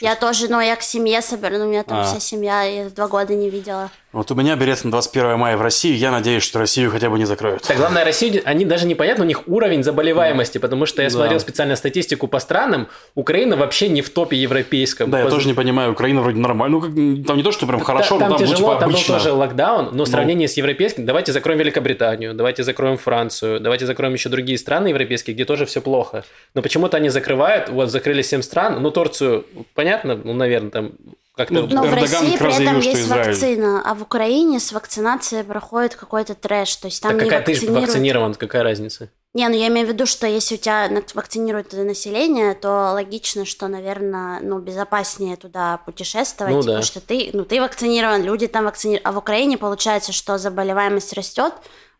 [0.00, 2.04] Я тоже, ну, я к семье соберу, но у меня там А.
[2.04, 3.90] вся семья, я два года не видела.
[4.10, 5.98] Вот у меня билет на 21 мая в Россию.
[5.98, 7.62] Я надеюсь, что Россию хотя бы не закроют.
[7.62, 11.14] Так, главное, Россия, они даже непонятно, у них уровень заболеваемости, потому что я Да.
[11.14, 15.10] смотрел специально статистику по странам, Украина вообще не в топе европейском.
[15.10, 15.92] Да, я По- тоже не понимаю.
[15.92, 16.78] Украина вроде нормально.
[16.78, 18.88] Ну, как, там не то, что прям хорошо, там но там, ну, тяжело, типа, там
[18.88, 19.14] был обычно.
[19.18, 20.06] тоже локдаун, но в Ну.
[20.06, 25.34] сравнении с европейским, давайте закроем Великобританию, давайте закроем Францию, давайте закроем еще другие страны европейские,
[25.34, 26.24] где тоже все плохо.
[26.54, 29.44] Но почему-то они закрывают, вот закрыли 7 стран, ну Турцию,
[29.74, 30.92] понятно, ну, наверное, там
[31.38, 31.54] как-то...
[31.54, 33.26] Ну, Но в Эрдоган России как при этом заявил, что есть Израиль.
[33.30, 36.76] вакцина, а в Украине с вакцинацией проходит какой-то трэш.
[36.76, 37.88] То есть там Так не какая ты же вакцинируют.
[37.88, 39.10] вакцинирован, какая разница?
[39.38, 43.68] Не, ну я имею в виду, что если у тебя вакцинируют население, то логично, что,
[43.68, 46.66] наверное, ну, безопаснее туда путешествовать, Ну да.
[46.66, 49.08] потому что ты, ну, ты вакцинирован, люди там вакцинированы.
[49.08, 51.52] А в Украине получается, что заболеваемость растет,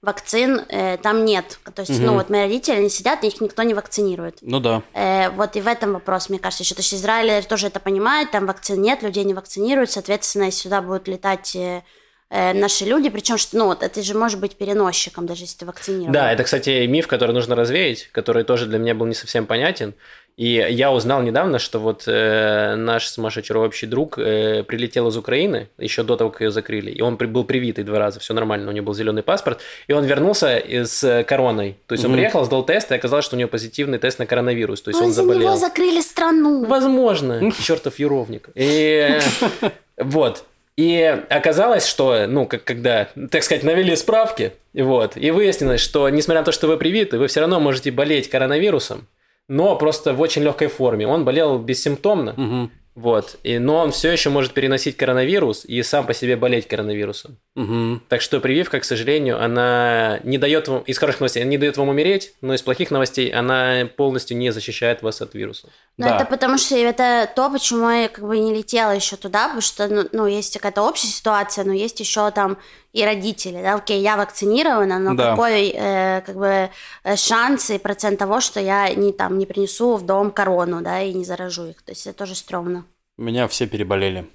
[0.03, 1.61] вакцин э, там нет.
[1.77, 2.15] То есть, ну, Мгм.
[2.17, 4.39] вот мои родители, они сидят, их никто не вакцинирует.
[4.41, 4.83] Ну да.
[4.93, 6.75] Э, вот и в этом вопрос, мне кажется, еще.
[6.75, 11.07] То есть Израиль тоже это понимает, там вакцин нет, людей не вакцинируют, соответственно, сюда будут
[11.07, 11.85] летать э,
[12.31, 16.13] наши люди, причем, что, ну, вот это же может быть переносчиком, даже если ты вакцинирован.
[16.13, 19.95] Да, это, кстати, миф, который нужно развеять, который тоже для меня был не совсем понятен.
[20.37, 25.09] И я узнал недавно, что вот э, наш с Машей Чарова общий друг э, прилетел
[25.09, 26.93] из Украины еще до того, как ее закрыли.
[26.93, 29.61] И он при- был привитый два раза, все нормально, у него был зеленый паспорт.
[29.89, 31.77] И он вернулся и с короной.
[31.89, 32.19] То есть он Мгм.
[32.21, 34.81] приехал, сдал тест, и оказалось, что у него позитивный тест на коронавирус.
[34.83, 35.41] То есть он из-за заболел.
[35.49, 36.65] него закрыли страну.
[36.67, 38.51] Возможно, чертов юровник.
[38.55, 39.19] И
[39.63, 40.45] э, вот.
[40.79, 46.43] И оказалось, что, ну, как когда, так сказать, навели справки, вот, и выяснилось, что, несмотря
[46.43, 49.09] на то, что вы привиты, вы все равно можете болеть коронавирусом,
[49.49, 51.09] но просто в очень легкой форме.
[51.09, 52.71] Он болел бессимптомно, Мгм.
[52.99, 57.39] Вот, и, но он все еще может переносить коронавирус и сам по себе болеть коронавирусом.
[57.55, 58.03] Мгм.
[58.09, 61.77] Так что прививка, к сожалению, она не дает вам, из хороших новостей, она не дает
[61.77, 65.69] вам умереть, но из плохих новостей она полностью не защищает вас от вируса.
[65.97, 66.17] Но Да.
[66.17, 69.87] это потому что это то, почему я как бы не летела еще туда, потому что,
[69.87, 72.59] ну, ну, есть какая-то общая ситуация, но есть еще там
[72.93, 75.31] и родители, да, окей, я вакцинирована, но Да.
[75.31, 76.71] какой, э, как бы,
[77.05, 81.03] э, шанс и процент того, что я не, там, не принесу в дом корону, да,
[81.03, 82.85] и не заражу их, то есть это тоже стрёмно.
[83.19, 84.27] Меня все переболели.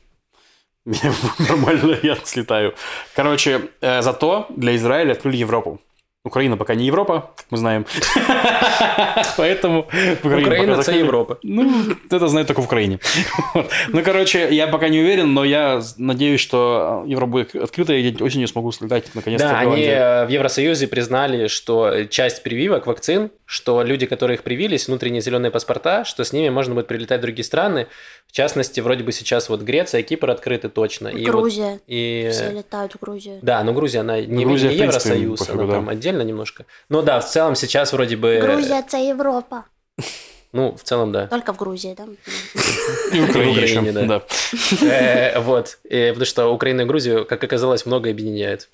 [1.40, 2.76] Нормально, я слетаю.
[3.16, 5.80] Короче, э, зато для Израиля открыли Европу.
[6.26, 7.86] Украина пока не Европа, как мы знаем.
[9.38, 9.84] Поэтому
[10.22, 10.92] пока это.
[10.94, 11.38] Европа.
[11.44, 13.00] Ну, это знают только в Украине.
[13.54, 13.70] Вот.
[13.90, 18.26] Ну, короче, я пока не уверен, но я надеюсь, что Европа будет открыта, и я
[18.26, 23.30] осенью смогу слетать наконец-то Да, в они э, в Евросоюзе признали, что часть прививок, вакцин,
[23.46, 27.22] что люди, которые их привились, внутренние зеленые паспорта, что с ними можно будет прилетать в
[27.22, 27.88] другие страны.
[28.28, 31.10] В частности, вроде бы сейчас вот Греция и Кипр открыты точно.
[31.10, 32.30] И вот- Грузия, и...
[32.32, 33.40] все летают в Грузию.
[33.44, 35.74] Да, но Грузия, она не, Грузия, не Евросоюз, она да.
[35.74, 36.66] там отдельно немножко.
[36.90, 38.40] Но да, в целом сейчас вроде бы...
[38.42, 39.66] Грузия– это Европа.
[40.54, 41.26] Ну, в целом, да.
[41.26, 42.04] Только в Грузии, да?
[43.12, 44.22] И в Украине, да.
[44.84, 45.80] Э, Вот.
[45.90, 48.70] Э, Потому что Украина и Грузию, как оказалось, много объединяет.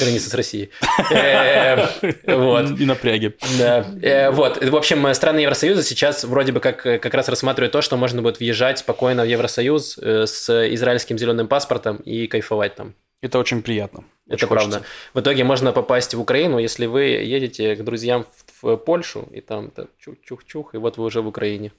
[0.00, 0.70] Границы с Россией.
[1.10, 1.86] Э,
[2.26, 2.80] Вот.
[2.80, 3.34] И напряги.
[3.58, 3.84] Да.
[4.02, 4.64] Э, Вот.
[4.64, 7.98] В общем, э, страны Евросоюза сейчас вроде бы как, э, как раз рассматривают то, что
[7.98, 12.94] можно будет въезжать спокойно в Евросоюз э, с израильским зеленым паспортом и кайфовать там.
[13.22, 14.04] Это очень приятно.
[14.30, 14.76] Это Очень правда.
[14.78, 14.92] хочется.
[15.12, 18.24] В итоге можно попасть в Украину, если вы едете к друзьям
[18.62, 21.72] в, в Польшу, и там чух-чух-чух, и вот вы уже в Украине.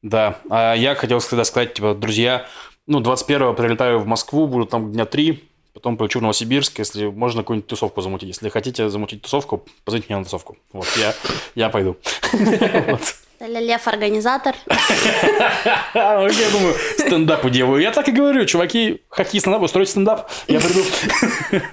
[0.00, 2.46] Да, а я хотел всегда сказать, типа, друзья,
[2.86, 7.42] ну, 21-го прилетаю в Москву, буду там дня три, потом полечу в Новосибирск, если можно
[7.42, 8.28] какую-нибудь тусовку замутить.
[8.28, 10.56] Если хотите замутить тусовку, позовите меня на тусовку.
[10.72, 11.14] Вот, я,
[11.54, 11.98] я пойду.
[13.40, 14.54] Лев– организатор.
[15.94, 17.82] Я думаю, стендап делаю.
[17.82, 20.82] Я так и говорю, чуваки, хотите стендап, устроить стендап, я приду.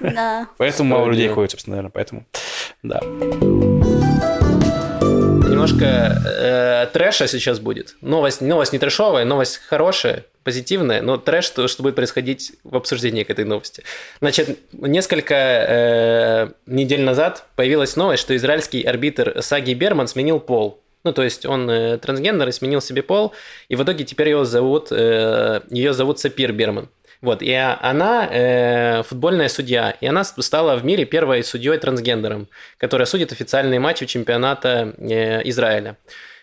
[0.00, 0.46] Да.
[0.58, 2.24] Поэтому мало людей ходит, собственно, наверное, поэтому,
[2.82, 3.00] да.
[5.54, 7.96] Немножко э, трэша сейчас будет.
[8.00, 13.24] Новость, новость не трэшовая, новость хорошая, позитивная, но трэш, то, что будет происходить в обсуждении
[13.24, 13.82] к этой новости.
[14.20, 20.83] Значит, несколько э, недель назад появилась новость, что израильский арбитр Саги Берман сменил пол.
[21.04, 23.34] Ну, то есть он э, трансгендер и сменил себе пол,
[23.68, 26.88] и в итоге теперь его зовут, э, ее зовут Сапир Берман.
[27.20, 33.06] Вот, и она э, футбольная судья, и она стала в мире первой судьей трансгендером, которая
[33.06, 35.96] судит официальные матчи чемпионата э, Израиля.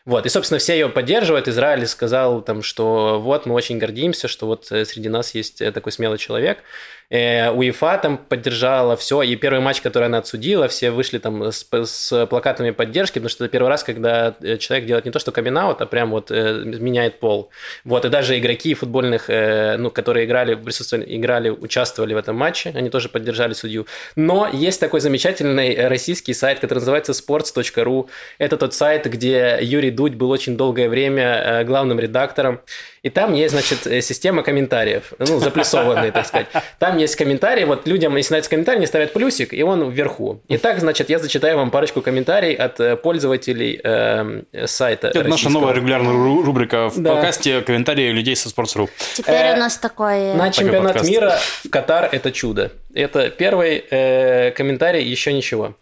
[0.06, 1.48] Вот, и, собственно, все ее поддерживают.
[1.48, 5.72] Израиль сказал, там, что вот, мы очень гордимся, что вот э, среди нас есть э,
[5.72, 6.64] такой смелый человек.
[7.12, 11.68] Э, УЕФА там поддержала все, и первый матч, который она отсудила, все вышли там с,
[11.70, 15.34] с плакатами поддержки, потому что это первый раз, когда э, человек делает не то, что
[15.34, 17.50] камин а прям вот э, меняет пол.
[17.84, 22.72] Вот, и даже игроки футбольных, э, ну, которые играли, присутствовали, играли, участвовали в этом матче,
[22.74, 23.86] они тоже поддержали судью.
[24.16, 28.08] Но есть такой замечательный российский сайт, который называется sports.ru.
[28.38, 32.62] Это тот сайт, где Юрий Дудь был очень долгое время э, главным редактором.
[33.04, 36.48] И там есть, значит, э, система комментариев, ну, заплюсованные, так сказать.
[36.78, 40.42] Там есть комментарии, вот людям, если нравится комментарий, они ставят плюсик, и он вверху.
[40.50, 45.74] Итак, значит, я зачитаю вам парочку комментариев от э, пользователей э, сайта Это наша новая
[45.74, 47.16] регулярная рубрика в да.
[47.16, 48.88] подкасте «Комментарии людей со Sports.ru».
[49.16, 50.36] Теперь э, у нас такой...
[50.36, 51.10] На чемпионат подкаст.
[51.10, 52.72] мира в Катар– это чудо.
[52.94, 55.76] Это первый э, комментарий, еще ничего.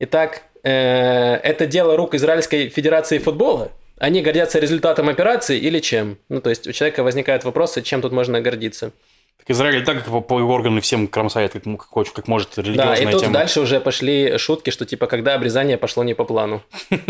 [0.00, 3.70] Итак, э, это дело рук Израильской Федерации футбола–
[4.04, 6.18] они гордятся результатом операции или чем?
[6.28, 8.92] Ну, то есть у человека возникают вопросы, чем тут можно гордиться.
[9.38, 13.02] Так Израиль так как по органы всем кромсает, как, как, хочет, как может, религиозная Да,
[13.02, 13.32] и тут тема.
[13.32, 16.62] дальше уже пошли шутки, что типа, когда обрезание пошло не по плану.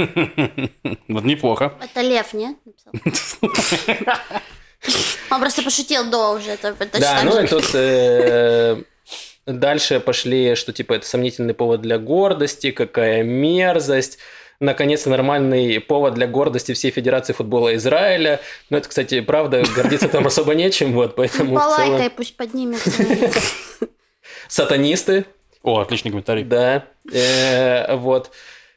[1.09, 1.75] Вот неплохо.
[1.81, 2.57] Это Лев, не?
[5.31, 6.57] Он просто пошутил до уже.
[6.99, 8.83] Да, ну и тут э,
[9.47, 14.19] дальше пошли, что типа это сомнительный повод для гордости, какая мерзость
[14.61, 18.41] наконец-то нормальный повод для гордости всей Федерации футбола Израиля.
[18.71, 22.13] Но это, кстати, правда, гордиться там особо нечем, вот, поэтому Полайкай, целом...
[22.17, 22.91] пусть поднимется.
[24.49, 25.25] Сатанисты.
[25.63, 26.45] О, отличный комментарий.
[26.45, 28.31] Да, э, вот.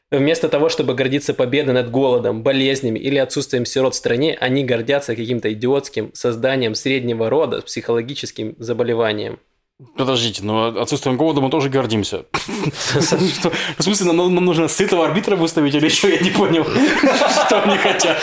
[0.10, 5.18] Вместо того, чтобы гордиться победой над голодом, болезнями или отсутствием сирот в стране, они гордятся
[5.18, 9.40] каким-то идиотским созданием среднего рода с психологическим заболеванием.
[9.96, 12.26] Подождите, но отсутствием голода мы тоже гордимся.
[12.34, 16.08] В смысле, нам нужно сытого арбитра выставить или что?
[16.08, 16.64] Я не понял,
[17.46, 18.18] что они хотят.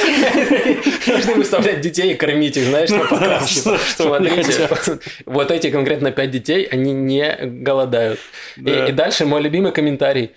[1.07, 3.07] Должны выставлять детей и кормить их, знаешь, на
[3.87, 4.69] Смотрите,
[5.27, 8.19] вот эти конкретно пять детей, они не голодают.
[8.57, 10.33] И дальше мой любимый комментарий.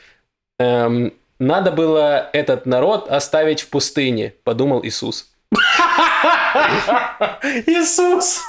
[0.60, 5.32] Эм, Надо было этот народ оставить в пустыне, подумал Иисус.
[7.66, 8.42] Иисус!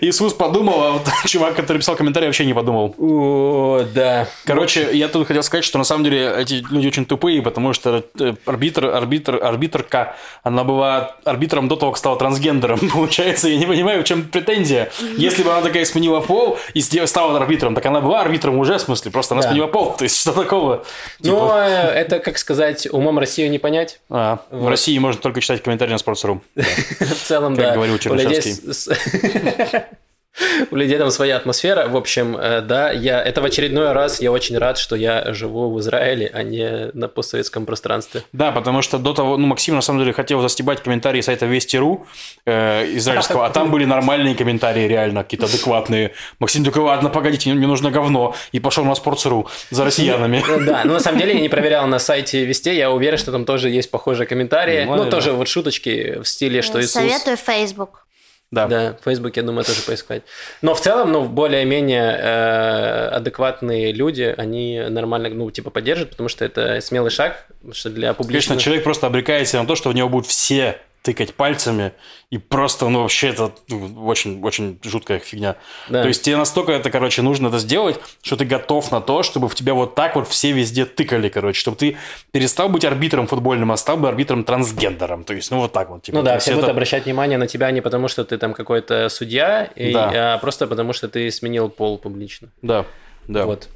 [0.00, 2.94] Иисус подумал, а вот чувак, который писал комментарий, вообще не подумал.
[2.98, 4.26] О, да.
[4.44, 8.04] Короче, я тут хотел сказать, что на самом деле эти люди очень тупые, потому что
[8.18, 12.78] э, арбитр, арбитр, арбитрка, она была арбитром до того, как стала трансгендером.
[12.92, 14.90] Получается, я не понимаю, в чем претензия.
[15.16, 18.80] Если бы она такая сменила пол и стала арбитром, так она была арбитром уже, в
[18.80, 19.48] смысле, просто она да.
[19.48, 19.94] сменила пол.
[19.96, 20.84] То есть, что такого?
[21.20, 21.64] Ну, типа...
[21.66, 24.00] э, это, как сказать, умом Россию не понять.
[24.10, 24.64] А, вот.
[24.64, 26.40] В России можно только читать комментарии на Sports.ru.
[26.56, 27.64] В целом, да.
[27.64, 28.87] Как говорил Чернышевский.
[30.70, 31.88] У людей там своя атмосфера.
[31.88, 35.70] В общем, э, да, я это в очередной раз я очень рад, что я живу
[35.70, 38.22] в Израиле, а не на постсоветском пространстве.
[38.32, 42.06] Да, потому что до того, ну, Максим на самом деле хотел застебать комментарии сайта Вести.ру
[42.46, 46.12] э, израильского, а там были нормальные комментарии, реально какие-то адекватные.
[46.38, 48.34] Максим такой, ладно, погодите, мне нужно говно.
[48.52, 50.44] И пошел на Sports.ru за россиянами.
[50.66, 53.44] Да, но на самом деле я не проверял на сайте Вести, я уверен, что там
[53.44, 54.84] тоже есть похожие комментарии.
[54.84, 56.92] Ну, тоже вот шуточки в стиле, что Иисус...
[56.92, 58.07] Советую Facebook.
[58.50, 58.66] Да.
[58.66, 60.22] Да, в Фейсбуке, я думаю, тоже поискать.
[60.62, 66.46] Но в целом, ну, более-менее э, адекватные люди, они нормально, ну, типа, поддержат, потому что
[66.46, 68.48] это смелый шаг, потому что для публичных...
[68.48, 71.92] Конечно, человек просто обрекает себя на то, что у него будут все тыкать пальцами,
[72.30, 75.56] и просто, ну, вообще это ну, очень, очень жуткая фигня.
[75.88, 76.02] Да.
[76.02, 79.48] То есть тебе настолько это, короче, нужно это сделать, что ты готов на то, чтобы
[79.48, 81.96] в тебя вот так вот все везде тыкали, короче, чтобы ты
[82.32, 85.24] перестал быть арбитром футбольным, а стал бы арбитром трансгендером.
[85.24, 86.02] То есть, ну, вот так вот.
[86.02, 86.60] Типа, ну да, все это...
[86.60, 90.34] будут обращать внимание на тебя не потому, что ты там какой-то судья, и, да.
[90.34, 92.48] а просто потому, что ты сменил пол публично.
[92.62, 92.84] Да,
[93.26, 93.46] да.
[93.46, 93.68] Вот.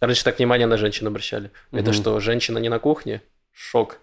[0.00, 1.50] Раньше так внимание на женщин обращали.
[1.72, 1.80] Угу.
[1.80, 3.22] Это что, женщина не на кухне?
[3.52, 3.98] Шок.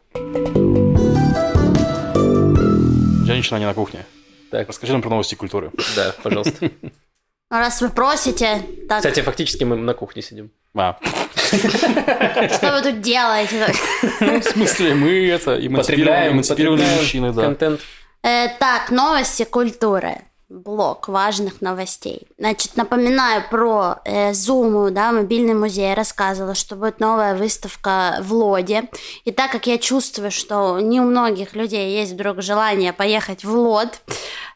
[3.25, 4.05] Женщина не на кухне.
[4.51, 4.67] Так.
[4.67, 5.71] Расскажи нам про новости культуры.
[5.95, 6.69] Да, пожалуйста.
[6.81, 8.61] Ну, раз вы просите...
[8.89, 8.97] Так...
[8.97, 10.51] Кстати, фактически мы на кухне сидим.
[10.75, 10.97] А.
[11.35, 13.67] Что вы тут делаете?
[14.19, 17.43] В смысле, мы это эмансипированные мужчины, да.
[17.43, 17.81] Контент.
[18.23, 22.27] Э, так, новости культуры блок важных новостей.
[22.37, 28.89] Значит, напоминаю про э, Zoom, да, мобильный музей, рассказывала, что будет новая выставка в Лоде.
[29.25, 33.55] И так как я чувствую, что не у многих людей есть вдруг желание поехать в
[33.55, 33.99] Лод,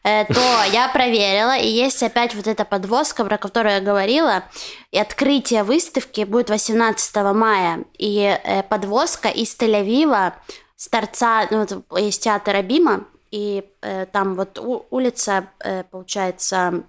[0.04, 0.40] э, то
[0.72, 4.44] я проверила, и есть опять вот эта подвозка, про которую я говорила.
[4.92, 7.84] И открытие выставки будет 18 мая.
[7.98, 10.34] И э, подвозка из Тель-Авива
[10.76, 16.84] с торца, ну, вот есть театр Абима, и э, там вот у, улица, э, получается,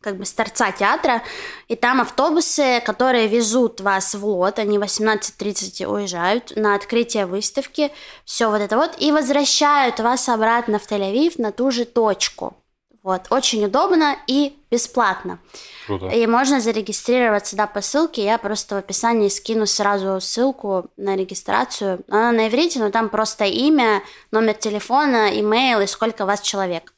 [0.00, 1.22] как бы с торца театра,
[1.66, 7.90] и там автобусы, которые везут вас в лот, они 18.30 уезжают на открытие выставки,
[8.24, 12.56] все вот это вот, и возвращают вас обратно в Тель-Авив на ту же точку.
[13.02, 15.38] Вот, очень удобно и бесплатно.
[15.86, 16.06] Круто.
[16.08, 18.24] И можно зарегистрироваться, да, по ссылке.
[18.24, 22.00] Я просто в описании скину сразу ссылку на регистрацию.
[22.08, 26.92] Она на иврите, но там просто имя, номер телефона, имейл и сколько вас человек.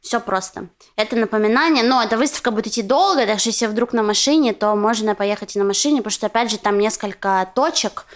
[0.00, 0.68] Все просто.
[0.96, 4.74] Это напоминание, но эта выставка будет идти долго, так что если вдруг на машине, то
[4.74, 8.06] можно поехать и на машине, потому что, опять же, там несколько точек,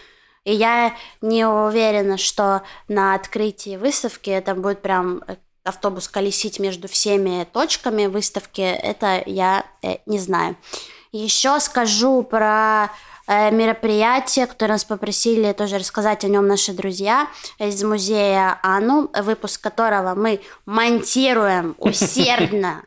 [0.44, 5.22] и я не уверена, что на открытии выставки это будет прям
[5.64, 10.56] автобус колесить между всеми точками выставки, это я э, не знаю.
[11.10, 12.90] Еще скажу про
[13.26, 19.60] э, мероприятие, которое нас попросили тоже рассказать о нем наши друзья из музея Ану, выпуск
[19.60, 22.84] которого мы монтируем усердно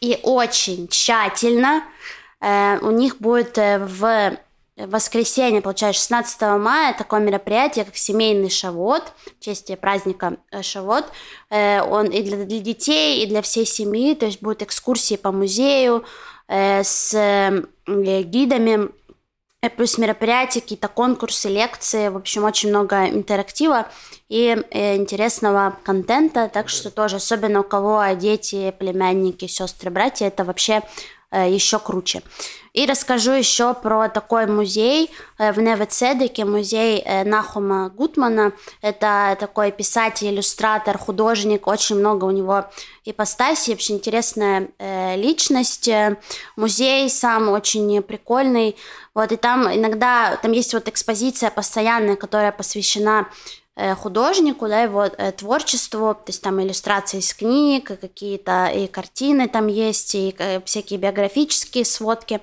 [0.00, 1.84] и очень тщательно.
[2.40, 4.36] Э, у них будет э, в
[4.76, 9.04] воскресенье, получается, 16 мая такое мероприятие, как семейный шавот,
[9.38, 11.06] в честь праздника э, шавот.
[11.50, 15.32] Э, Он и для, для детей, и для всей семьи, то есть будут экскурсии по
[15.32, 16.04] музею
[16.48, 17.14] э, с
[17.86, 18.90] гидами,
[19.76, 23.88] плюс мероприятия, какие-то конкурсы, лекции, в общем, очень много интерактива
[24.28, 30.82] и интересного контента, так что тоже, особенно у кого дети, племянники, сестры, братья, это вообще
[31.32, 32.22] еще круче.
[32.76, 38.52] И расскажу еще про такой музей э, в Невецедеке, музей э, Нахума Гутмана.
[38.82, 42.66] Это такой писатель, иллюстратор, художник, очень много у него
[43.06, 45.88] ипостасей, вообще интересная э, личность.
[46.56, 48.76] Музей сам очень прикольный.
[49.14, 53.28] Вот, и там иногда, там есть вот экспозиция постоянная, которая посвящена
[53.96, 60.14] художнику, да, его творчеству, то есть там иллюстрации из книг, какие-то и картины там есть,
[60.14, 62.40] и всякие биографические сводки.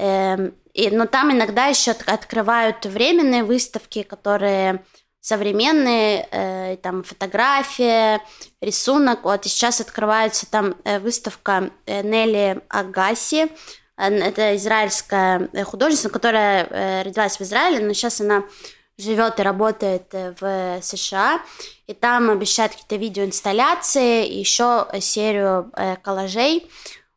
[0.00, 4.82] Эм, и, но там иногда еще от- открывают временные выставки, которые
[5.20, 8.22] современные, э, там фотография,
[8.62, 9.24] рисунок.
[9.24, 13.48] Вот и сейчас открывается там э, выставка э, Нелли Агаси.
[13.98, 18.44] Это израильская э, художница, которая родилась в Израиле, но сейчас она
[18.96, 21.40] живет и работает в США,
[21.86, 25.72] и там обещают какие-то видеоинсталляции, еще серию
[26.02, 26.70] коллажей.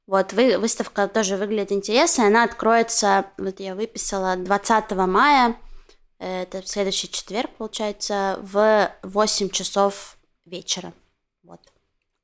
[0.06, 5.56] Вот, вы, выставка тоже выглядит интересно, она откроется, вот я выписала, 20 мая,
[6.20, 10.92] э, это в следующий четверг, получается, в 8 часов вечера.
[11.44, 11.62] Вот.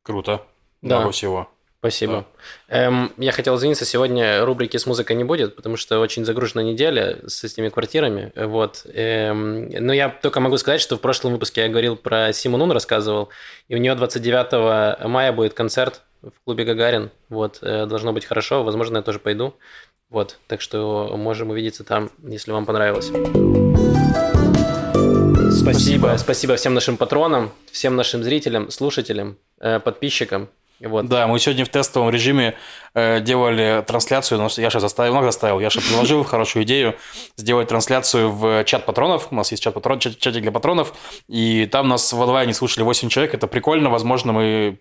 [0.03, 0.45] Круто.
[0.82, 0.97] Да.
[0.97, 1.49] Много всего.
[1.80, 2.27] Спасибо.
[2.67, 7.19] Эм, я хотел извиниться, сегодня рубрики с музыкой не будет, потому что очень загружена неделя
[7.25, 8.34] с этими квартирами.
[8.36, 8.86] Вот.
[8.93, 12.73] Эм, но я только могу сказать, что в прошлом выпуске я говорил про Симу Нун,
[12.73, 13.30] рассказывал,
[13.69, 17.11] и у нее 29 мая будет концерт в клубе Гагарин.
[17.30, 17.59] Вот.
[17.61, 19.55] Э, Должно быть хорошо, возможно, я тоже пойду.
[20.09, 20.39] Вот.
[20.47, 23.11] Так что можем увидеться там, если вам понравилось.
[25.51, 26.15] Спасибо.
[26.17, 30.49] Спасибо всем нашим патронам, всем нашим зрителям, слушателям, э, подписчикам.
[30.80, 31.07] Вот.
[31.07, 32.55] Да, мы сегодня в тестовом режиме
[32.93, 36.95] э, делали трансляцию, но Яша заставил, много заставил, Яша предложил хорошую идею
[37.36, 39.28] сделать трансляцию в чат патронов.
[39.32, 40.93] У нас есть чат патрон, чат, чатик для патронов,
[41.28, 43.34] и там нас в онлайне слушали 8 человек.
[43.34, 44.80] Это прикольно, возможно, мы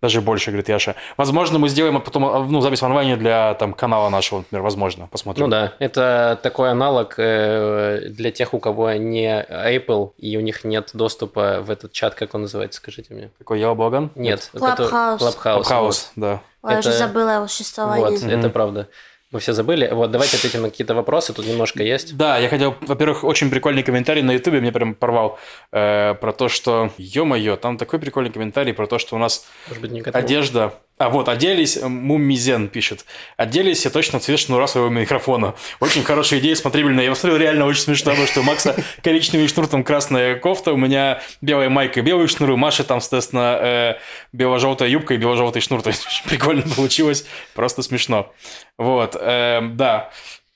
[0.00, 0.94] даже больше, говорит Яша.
[1.16, 5.08] Возможно, мы сделаем потом ну, запись в онлайне для там, канала нашего, например, возможно.
[5.08, 5.46] Посмотрим.
[5.46, 10.64] Ну да, это такой аналог э, для тех, у кого не Apple и у них
[10.64, 13.30] нет доступа в этот чат, как он называется, скажите мне.
[13.38, 14.10] Какой Благан?
[14.14, 14.50] Нет.
[14.54, 15.18] Clubhouse.
[15.18, 15.66] Клабхаус.
[15.66, 16.40] Хаус, да.
[16.62, 18.10] Ой, я уже Это- забыла его существование.
[18.10, 18.88] Вот, это правда.
[19.30, 19.90] Мы все забыли.
[19.92, 21.34] Вот, давайте ответим на какие-то вопросы.
[21.34, 22.16] Тут немножко есть.
[22.16, 25.38] Да, я хотел, во-первых, очень прикольный комментарий на Ютубе, мне прям порвал,
[25.70, 29.82] э, про то, что, ё-моё, там такой прикольный комментарий про то, что у нас Может
[29.82, 30.72] быть, одежда...
[30.98, 33.04] А, вот, оделись, э, Муммизен пишет,
[33.36, 35.54] оделись все точно цвет шнура своего микрофона.
[35.78, 37.04] Очень хорошая идея, смотрибельная.
[37.04, 40.76] Я посмотрел, реально очень смешно, потому что у Макса коричневый шнур, там красная кофта, у
[40.76, 43.94] меня белая майка, белый шнур, у Маши там, соответственно, э,
[44.32, 45.82] бело-желтая юбка и бело-желтый шнур.
[45.88, 47.24] То есть прикольно получилось,
[47.54, 48.32] просто смешно.
[48.76, 50.10] Вот, эм, да.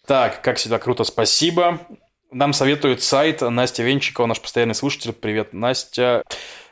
[0.06, 1.78] Так, как всегда, круто, спасибо.
[2.32, 5.12] Нам советует сайт Настя Венчикова, наш постоянный слушатель.
[5.12, 6.24] Привет, Настя.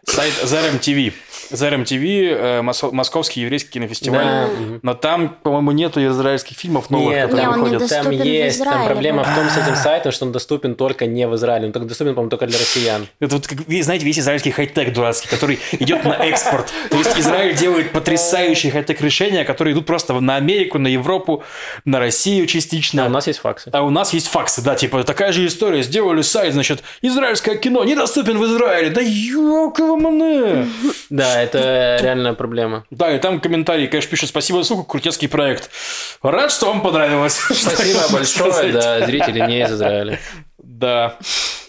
[0.04, 1.14] Сайт Зарем ТВ.
[1.50, 4.24] Зарем ТВ, э, мосо- московский еврейский кинофестиваль.
[4.24, 4.48] Да.
[4.82, 7.88] Но там, по-моему, нету израильских фильмов новых, Нет, которые Не, выходят.
[7.88, 9.30] Там в есть, там проблема да.
[9.30, 11.66] в том с этим сайтом, что он доступен только не в Израиле.
[11.66, 13.06] Он только доступен, по-моему, только для россиян.
[13.20, 16.72] Это вот, знаете, весь израильский хай-тек дурацкий, который идет на экспорт.
[16.90, 21.42] То есть Израиль делает потрясающие хай-тек решения, которые идут просто на Америку, на Европу,
[21.84, 23.04] на Россию частично.
[23.04, 23.70] А у нас есть факсы.
[23.72, 25.82] А у нас есть факсы, да, типа такая же история.
[25.82, 28.90] Сделали сайт, значит, израильское кино недоступен в Израиле.
[28.90, 30.66] Да ёлка Ломане.
[31.10, 32.84] Да, это реальная проблема.
[32.90, 35.70] Да, и там комментарий, конечно, пишут, спасибо за ссылку, крутецкий проект.
[36.22, 37.34] Рад, что вам понравилось.
[37.50, 40.18] Спасибо большое, да, зрители не из Израиля.
[40.58, 41.16] Да,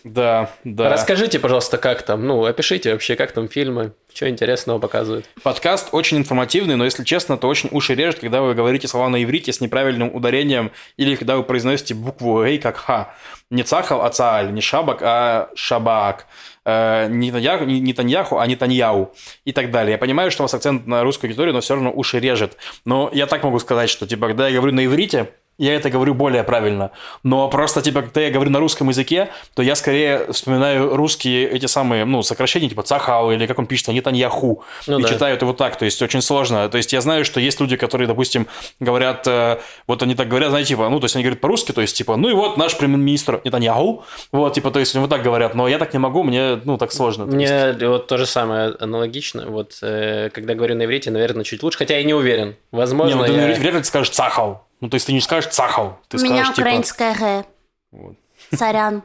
[0.03, 0.89] да, да.
[0.89, 5.25] Расскажите, пожалуйста, как там, ну, опишите вообще, как там фильмы, что интересного показывают.
[5.43, 9.23] Подкаст очень информативный, но, если честно, то очень уши режет, когда вы говорите слова на
[9.23, 13.13] иврите с неправильным ударением или когда вы произносите букву «эй» как «ха».
[13.49, 16.25] Не цахал, а цааль, не шабак, а шабак.
[16.63, 19.13] Э, не Таньяху, не, не Таньяху, а не Таньяу
[19.45, 19.93] и так далее.
[19.93, 22.57] Я понимаю, что у вас акцент на русскую аудиторию, но все равно уши режет.
[22.85, 25.31] Но я так могу сказать, что, типа, когда я говорю на иврите,
[25.61, 26.89] я это говорю более правильно.
[27.23, 31.67] Но просто, типа, когда я говорю на русском языке, то я скорее вспоминаю русские эти
[31.67, 34.63] самые, ну, сокращения, типа Цахау или как он пишет, они Таньяху.
[34.87, 35.09] Ну и да.
[35.09, 36.67] читаю это вот так, то есть очень сложно.
[36.69, 38.47] То есть я знаю, что есть люди, которые, допустим,
[38.79, 41.81] говорят, э, вот они так говорят, знаете, типа, ну, то есть они говорят по-русски, то
[41.81, 45.21] есть, типа, ну и вот наш премьер-министр Нетаньяху, вот, типа, то есть они вот так
[45.21, 47.27] говорят, но я так не могу, мне, ну, так сложно.
[47.27, 49.45] То есть- Мне вот то же самое аналогично.
[49.47, 52.49] Вот э, когда говорю на иврите, наверное, чуть лучше, хотя я не уверен.
[52.49, 54.65] Не, Возможно, ну ты я- ли ты скажешь Цахал.
[54.81, 56.61] Ну, то есть ты не скажешь Цахал, ты У меня скажешь, типа...
[56.67, 57.45] украинская Г.
[57.91, 58.15] Вот.
[58.53, 59.03] Сорян.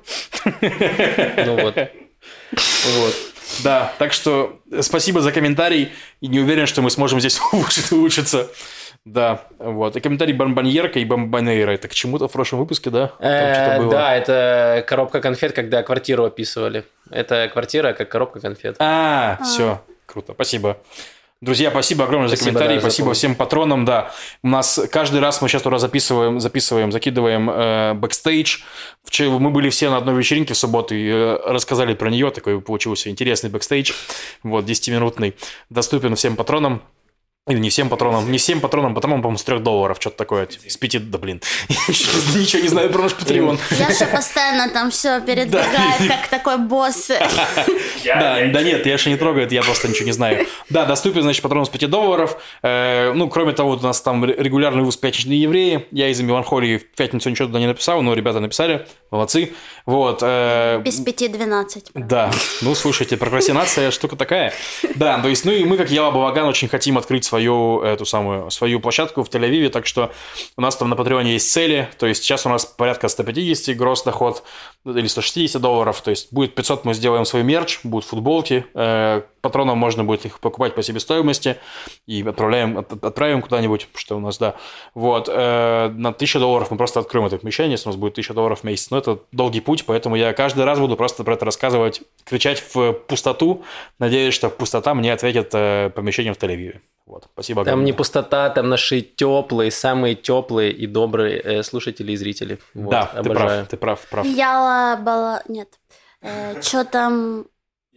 [0.60, 1.76] ну вот.
[1.76, 3.14] Вот.
[3.62, 5.92] Да, так что спасибо за комментарий.
[6.20, 8.48] И не уверен, что мы сможем здесь улучшить- улучшиться.
[9.04, 9.94] Да, вот.
[9.96, 11.70] И комментарий Бомбаньерка и Бомбанейра.
[11.70, 13.12] Это к чему-то в прошлом выпуске, да?
[13.20, 13.88] Э.
[13.88, 16.84] Да, это коробка конфет, когда квартиру описывали.
[17.10, 18.76] Это квартира как коробка конфет.
[18.80, 20.78] А, все, круто, спасибо.
[21.42, 23.18] Друзья, спасибо огромное за Спасибо, комментарии, да, за спасибо помощь.
[23.18, 24.10] всем патронам, да.
[24.42, 28.60] У нас каждый раз мы сейчас туда записываем, записываем, закидываем э, бэкстейдж.
[29.04, 32.58] Вчера мы были все на одной вечеринке в субботу и э, рассказали про нее, такой
[32.62, 33.92] получился интересный бэкстейдж,
[34.44, 35.34] вот, 10-минутный,
[35.68, 36.80] доступен всем патронам.
[37.48, 40.68] Или не всем патронам, не всем патронам, потому, по-моему, с 3 долларов, что-то такое, типа,
[40.68, 43.56] с 5, да блин, ничего не знаю про наш Patreon.
[43.78, 47.12] Яша постоянно там все передвигает, как такой босс.
[48.04, 50.46] Да, да нет, я еще не трогаю, это я просто ничего не знаю.
[50.70, 52.36] Да, доступен, значит, патрон с 5 долларов.
[52.62, 55.86] Э, ну, кроме того, вот у нас там регулярный выпуск «Пятничные евреи».
[55.90, 59.52] Я из-за меланхолии в пятницу ничего туда не написал, но ребята написали, молодцы.
[59.86, 60.20] Вот.
[60.22, 61.90] э, Без пяти двенадцать.
[61.94, 62.30] да,
[62.62, 64.52] ну слушайте, прокрастинация штука такая.
[64.94, 68.50] Да, то есть, ну и мы, как Ява Балаган, очень хотим открыть свою эту самую
[68.50, 70.12] свою площадку в Тель-Авиве, так что
[70.56, 74.02] у нас там на Патреоне есть цели, то есть сейчас у нас порядка 150 гроз
[74.02, 74.42] доход
[74.84, 79.78] или 160 долларов, то есть будет 500, мы сделаем свой мерч, будут футболки, э, патронам
[79.78, 81.56] можно будет их покупать по себестоимости
[82.06, 84.56] и отправляем, от- отправим куда-нибудь, что у нас, да.
[84.94, 88.34] Вот, э, на 1000 долларов мы просто откроем это помещение, если у нас будет 1000
[88.34, 88.90] долларов в месяц.
[88.90, 92.92] Но это долгий путь, поэтому я каждый раз буду просто про это рассказывать, кричать в
[92.92, 93.62] пустоту.
[93.98, 96.80] Надеюсь, что пустота мне ответит э, помещением в Тель-Авиве.
[97.06, 97.86] Вот, спасибо Там огромное.
[97.86, 102.58] не пустота, там наши теплые, самые теплые и добрые э, слушатели и зрители.
[102.74, 103.48] Вот, Да, ты обожаю.
[103.48, 104.26] прав, ты прав, прав.
[104.26, 105.42] Яла Бала...
[105.46, 105.68] Нет.
[106.60, 107.46] Что там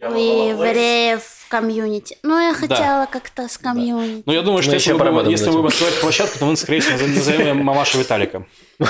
[0.00, 2.18] у евреев в комьюнити?
[2.22, 4.22] Ну, я хотела как-то с комьюнити.
[4.26, 5.66] Ну, я думаю, что Мы если еще вы, поработаем если этим.
[5.66, 8.46] откроете площадку, то мы, скорее всего, назовем- Мамаша Виталика.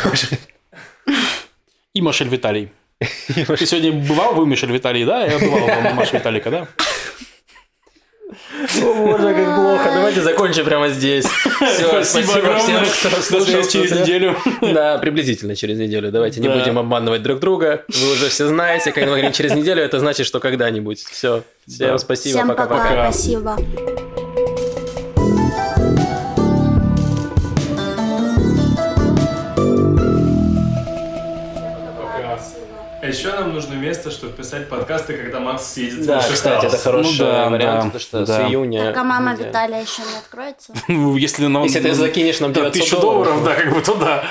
[1.94, 2.70] И Машель Виталий.
[2.98, 5.24] Ты сегодня бывал вы, Мишель Виталий, да?
[5.24, 6.66] Я бывал у Мамаши Виталика, да?
[8.82, 9.90] О, боже, как плохо.
[9.94, 11.24] Давайте закончим прямо здесь.
[11.74, 12.84] Все, спасибо, огромное.
[12.84, 13.62] всем, кто слушал.
[13.68, 14.36] через неделю.
[14.60, 16.10] Да, приблизительно через неделю.
[16.10, 16.56] Давайте не Да.
[16.58, 17.84] будем обманывать друг друга.
[17.88, 21.00] Вы уже все знаете, когда мы говорим через неделю, это значит, что когда-нибудь.
[21.04, 21.42] Все.
[21.66, 21.98] Всем Да.
[21.98, 22.38] спасибо.
[22.38, 23.12] Всем пока, Пока-пока.
[23.12, 24.09] спасибо.
[33.10, 36.78] Еще нам нужно место, чтобы писать подкасты, когда Макс съедет в Да, наши кстати, это
[36.78, 38.46] хороший Ну да, вариант, да, потому что да.
[38.46, 38.84] с июня...
[38.86, 39.34] Так, а мама.
[39.34, 40.72] Виталия еще не откроется?
[40.88, 41.48] Ну, Если,
[41.80, 44.24] ты закинешь нам Да, 900 тысячу долларов, долларов, да, как бы, то да.